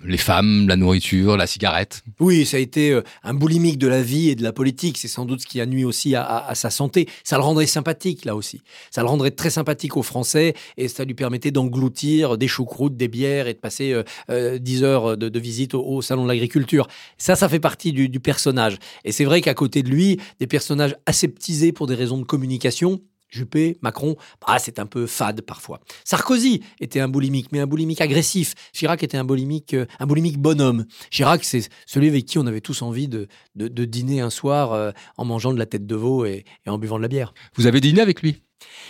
les 0.04 0.18
femmes, 0.18 0.68
la 0.68 0.76
nourriture, 0.76 1.36
la 1.36 1.48
cigarette. 1.48 2.04
Oui, 2.20 2.46
ça 2.46 2.58
a 2.58 2.60
été 2.60 2.96
un 3.24 3.34
boulimique 3.34 3.76
de 3.76 3.88
la 3.88 4.00
vie 4.00 4.28
et 4.28 4.36
de 4.36 4.44
la 4.44 4.52
politique. 4.52 4.98
C'est 4.98 5.08
sans 5.08 5.24
doute 5.24 5.40
ce 5.40 5.48
qui 5.48 5.60
a 5.60 5.66
nuit 5.66 5.84
aussi 5.84 6.14
à, 6.14 6.48
sa 6.54 6.70
santé. 6.70 7.08
Ça 7.24 7.38
le 7.38 7.42
rendrait 7.42 7.66
sympathique, 7.66 8.24
là 8.24 8.36
aussi. 8.36 8.60
Ça 8.92 9.02
le 9.02 9.08
rendrait 9.08 9.32
très 9.32 9.50
sympathique 9.50 9.96
aux 9.96 10.04
Français 10.04 10.54
et 10.76 10.86
ça 10.86 11.04
lui 11.04 11.14
permettait 11.14 11.50
d'engloutir 11.50 12.38
des 12.38 12.46
choucroutes, 12.46 12.96
des 12.96 13.08
bières 13.08 13.48
et 13.48 13.54
de 13.54 13.58
passer 13.58 13.92
euh, 13.92 14.04
euh, 14.30 14.58
10 14.58 14.84
heures 14.84 15.16
de, 15.16 15.38
visite 15.40 15.74
au, 15.74 16.02
Salon 16.02 16.22
de 16.22 16.28
l'Agriculture. 16.28 16.86
Ça, 17.16 17.34
ça 17.34 17.48
fait 17.48 17.58
partie 17.58 17.92
du 17.92 18.20
personnage. 18.20 18.78
Et 19.04 19.10
c'est 19.10 19.24
vrai 19.24 19.40
qu'à 19.40 19.54
côté 19.54 19.82
de 19.82 19.88
lui, 19.88 20.20
des 20.38 20.46
personnages 20.46 20.94
aseptisés 21.04 21.72
pour 21.72 21.88
des 21.88 21.96
raisons 21.96 22.18
de 22.18 22.24
communication, 22.24 23.00
Juppé, 23.28 23.78
Macron, 23.82 24.16
bah, 24.46 24.58
c'est 24.58 24.78
un 24.78 24.86
peu 24.86 25.06
fade 25.06 25.42
parfois. 25.42 25.80
Sarkozy 26.04 26.62
était 26.80 27.00
un 27.00 27.08
boulimique, 27.08 27.52
mais 27.52 27.60
un 27.60 27.66
boulimique 27.66 28.00
agressif. 28.00 28.54
Chirac 28.72 29.02
était 29.02 29.16
un 29.18 29.24
boulimique, 29.24 29.74
euh, 29.74 29.86
un 29.98 30.06
boulimique 30.06 30.38
bonhomme. 30.38 30.86
Chirac, 31.10 31.44
c'est 31.44 31.68
celui 31.86 32.08
avec 32.08 32.26
qui 32.26 32.38
on 32.38 32.46
avait 32.46 32.60
tous 32.60 32.82
envie 32.82 33.08
de, 33.08 33.28
de, 33.54 33.84
dîner 33.84 34.20
un 34.20 34.30
soir 34.30 34.72
euh, 34.72 34.90
en 35.16 35.24
mangeant 35.24 35.52
de 35.52 35.58
la 35.58 35.66
tête 35.66 35.86
de 35.86 35.94
veau 35.94 36.24
et 36.24 36.44
en 36.66 36.78
buvant 36.78 36.96
de 36.96 37.02
la 37.02 37.08
bière. 37.08 37.34
Vous 37.56 37.66
avez 37.66 37.80
dîné 37.80 38.00
avec 38.00 38.22
lui? 38.22 38.42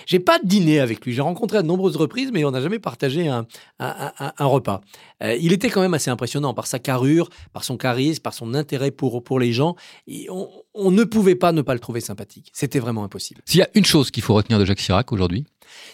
J'ai 0.06 0.18
pas 0.18 0.38
dîné 0.42 0.80
avec 0.80 1.04
lui. 1.04 1.12
J'ai 1.12 1.20
rencontré 1.20 1.58
à 1.58 1.62
de 1.62 1.66
nombreuses 1.66 1.96
reprises, 1.96 2.30
mais 2.32 2.44
on 2.44 2.50
n'a 2.50 2.60
jamais 2.60 2.78
partagé 2.78 3.28
un, 3.28 3.46
repas. 4.38 4.80
Euh, 5.22 5.36
il 5.40 5.52
était 5.52 5.70
quand 5.70 5.80
même 5.80 5.94
assez 5.94 6.10
impressionnant 6.10 6.54
par 6.54 6.66
sa 6.66 6.78
carrure, 6.78 7.28
par 7.52 7.64
son 7.64 7.76
charisme, 7.76 8.22
par 8.22 8.34
son 8.34 8.54
intérêt 8.54 8.90
pour, 8.90 9.22
pour 9.22 9.38
les 9.38 9.52
gens. 9.52 9.76
Et 10.06 10.28
on, 10.30 10.48
on 10.74 10.90
ne 10.90 11.04
pouvait 11.04 11.34
pas 11.34 11.52
ne 11.52 11.62
pas 11.62 11.74
le 11.74 11.80
trouver 11.80 12.00
sympathique. 12.00 12.50
C'était 12.52 12.78
vraiment 12.78 13.04
impossible. 13.04 13.42
S'il 13.44 13.60
y 13.60 13.62
a 13.62 13.68
une 13.74 13.84
chose 13.84 14.10
qu'il 14.10 14.22
faut 14.22 14.34
retenir 14.34 14.58
de 14.58 14.64
Jacques 14.64 14.78
Chirac 14.78 15.12
aujourd'hui, 15.12 15.46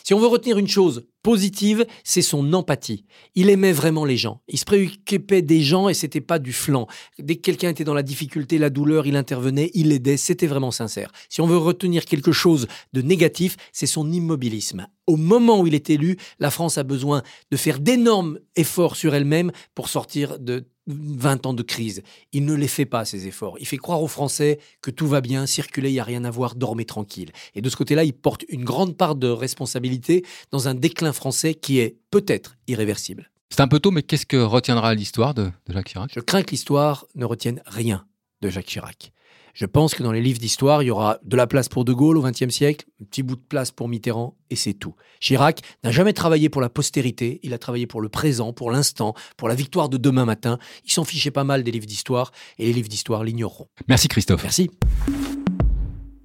Si 0.03 0.15
on 0.15 0.19
veut 0.19 0.27
retenir 0.27 0.59
une 0.59 0.69
chose 0.69 1.07
positive, 1.23 1.87
c'est 2.05 2.23
son 2.23 2.53
empathie. 2.53 3.05
Il 3.35 3.49
aimait 3.49 3.73
vraiment 3.73 4.05
les 4.05 4.17
gens. 4.17 4.43
Il 4.49 4.59
se 4.59 4.65
préoccupait 4.65 5.43
des 5.43 5.63
gens 5.63 5.89
et 5.89 5.95
c'était 5.95 6.21
pas 6.21 6.39
du 6.39 6.53
flanc. 6.53 6.87
Dès 7.19 7.37
que 7.37 7.41
quelqu'un 7.41 7.71
était 7.71 7.85
dans 7.85 7.95
la 7.95 8.03
difficulté, 8.03 8.59
la 8.59 8.71
douleur, 8.71 9.07
il 9.07 9.17
intervenait, 9.17 9.71
il 9.75 9.91
aidait. 9.93 10.19
C'était 10.19 10.47
vraiment 10.47 10.71
sincère. 10.71 11.11
Si 11.29 11.41
on 11.41 11.47
veut 11.47 11.57
retenir 11.57 12.05
quelque 12.05 12.33
chose 12.33 12.67
de 12.93 13.01
négatif, 13.01 13.57
c'est 13.73 13.87
son 13.87 14.13
immobilisme. 14.13 14.87
Au 15.07 15.17
moment 15.17 15.61
où 15.61 15.67
il 15.67 15.75
est 15.75 15.91
élu, 15.91 16.17
la 16.39 16.51
France 16.51 16.79
a 16.79 16.83
besoin 16.83 17.23
de 17.51 17.57
faire 17.57 17.81
d'énormes 17.81 18.39
efforts 18.57 18.97
sur 18.97 19.15
elle-même 19.15 19.51
pour 19.75 19.89
sortir 19.89 20.39
de 20.39 20.67
20 20.87 21.47
ans 21.47 21.55
de 21.55 21.63
crise. 21.63 22.03
Il 22.33 22.45
ne 22.45 22.55
les 22.55 22.69
fait 22.69 22.87
pas, 22.87 23.05
ces 23.05 23.27
efforts. 23.27 23.57
Il 23.61 23.67
fait 23.67 23.77
croire 23.77 24.03
aux 24.03 24.09
Français 24.09 24.59
que 24.83 24.91
tout 24.91 25.07
va 25.07 25.21
bien, 25.21 25.47
circuler, 25.47 25.91
il 25.91 25.95
n'y 25.95 26.01
a 26.01 26.05
rien 26.05 26.25
à 26.25 26.31
voir, 26.31 26.55
dormez 26.55 26.85
tranquille. 26.85 27.31
Et 27.55 27.63
de 27.63 27.69
ce 27.69 27.77
côté-là, 27.77 28.05
il 28.05 28.13
porte 28.13 28.45
une 28.49 28.65
grande 28.65 28.97
part 28.97 29.15
de 29.15 29.29
responsabilité 29.29 30.25
dans 30.51 30.69
un 30.69 30.75
déclin 30.75 31.13
français 31.13 31.55
qui 31.55 31.79
est 31.79 31.97
peut-être 32.11 32.57
irréversible. 32.69 33.31
c'est 33.51 33.61
un 33.61 33.69
peu 33.69 33.81
tôt, 33.81 33.91
mais 33.91 34.03
qu'est-ce 34.03 34.27
que 34.27 34.37
retiendra 34.37 34.95
l'histoire 34.95 35.35
de, 35.35 35.45
de 35.67 35.73
Jacques 35.73 35.89
Chirac? 35.89 36.11
Je 36.15 36.21
crains 36.21 36.43
que 36.43 36.51
l'histoire 36.51 37.07
ne 37.15 37.25
retienne 37.25 37.63
rien 37.67 38.05
de 38.43 38.51
Jacques 38.51 38.67
Chirac. 38.67 39.13
Je 39.55 39.67
pense 39.67 39.95
que 39.95 40.03
dans 40.03 40.11
les 40.11 40.21
livres 40.21 40.41
d'histoire, 40.41 40.83
il 40.83 40.87
y 40.87 40.91
aura 40.91 41.19
de 41.25 41.37
la 41.37 41.47
place 41.47 41.69
pour 41.69 41.85
De 41.85 41.93
Gaulle 41.93 42.19
au 42.19 42.23
XXe 42.23 42.53
siècle, 42.53 42.87
un 43.01 43.05
petit 43.05 43.23
bout 43.23 43.37
de 43.37 43.41
place 43.41 43.71
pour 43.71 43.89
Mitterrand, 43.89 44.37
et 44.51 44.57
c'est 44.57 44.75
tout. 44.75 44.97
Chirac 45.21 45.61
n'a 45.85 45.93
jamais 45.93 46.13
travaillé 46.13 46.49
pour 46.49 46.61
la 46.61 46.69
postérité, 46.69 47.39
il 47.45 47.55
a 47.55 47.59
travaillé 47.59 47.87
pour 47.87 48.01
le 48.01 48.09
présent, 48.09 48.53
pour 48.53 48.73
l'instant, 48.73 49.15
pour 49.37 49.49
la 49.49 49.55
victoire 49.55 49.89
de 49.89 49.97
demain 49.97 50.25
matin. 50.25 50.59
Il 50.85 50.91
s'en 50.91 51.05
fichait 51.05 51.31
pas 51.31 51.45
mal 51.45 51.63
des 51.63 51.71
livres 51.71 51.87
d'histoire, 51.87 52.33
et 52.59 52.67
les 52.67 52.73
livres 52.73 52.89
d'histoire 52.89 53.23
l'ignoreront. 53.23 53.69
Merci 53.87 54.09
Christophe. 54.09 54.43
Merci. 54.43 54.71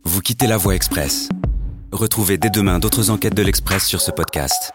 Vous 0.04 0.22
quittez 0.22 0.48
la 0.48 0.58
voie 0.58 0.74
express. 0.74 1.30
Retrouvez 1.92 2.40
dès 2.40 2.50
demain 2.50 2.80
d'autres 2.80 3.12
enquêtes 3.12 3.36
de 3.36 3.44
l'Express 3.44 3.86
sur 3.86 4.02
ce 4.02 4.10
podcast. 4.10 4.72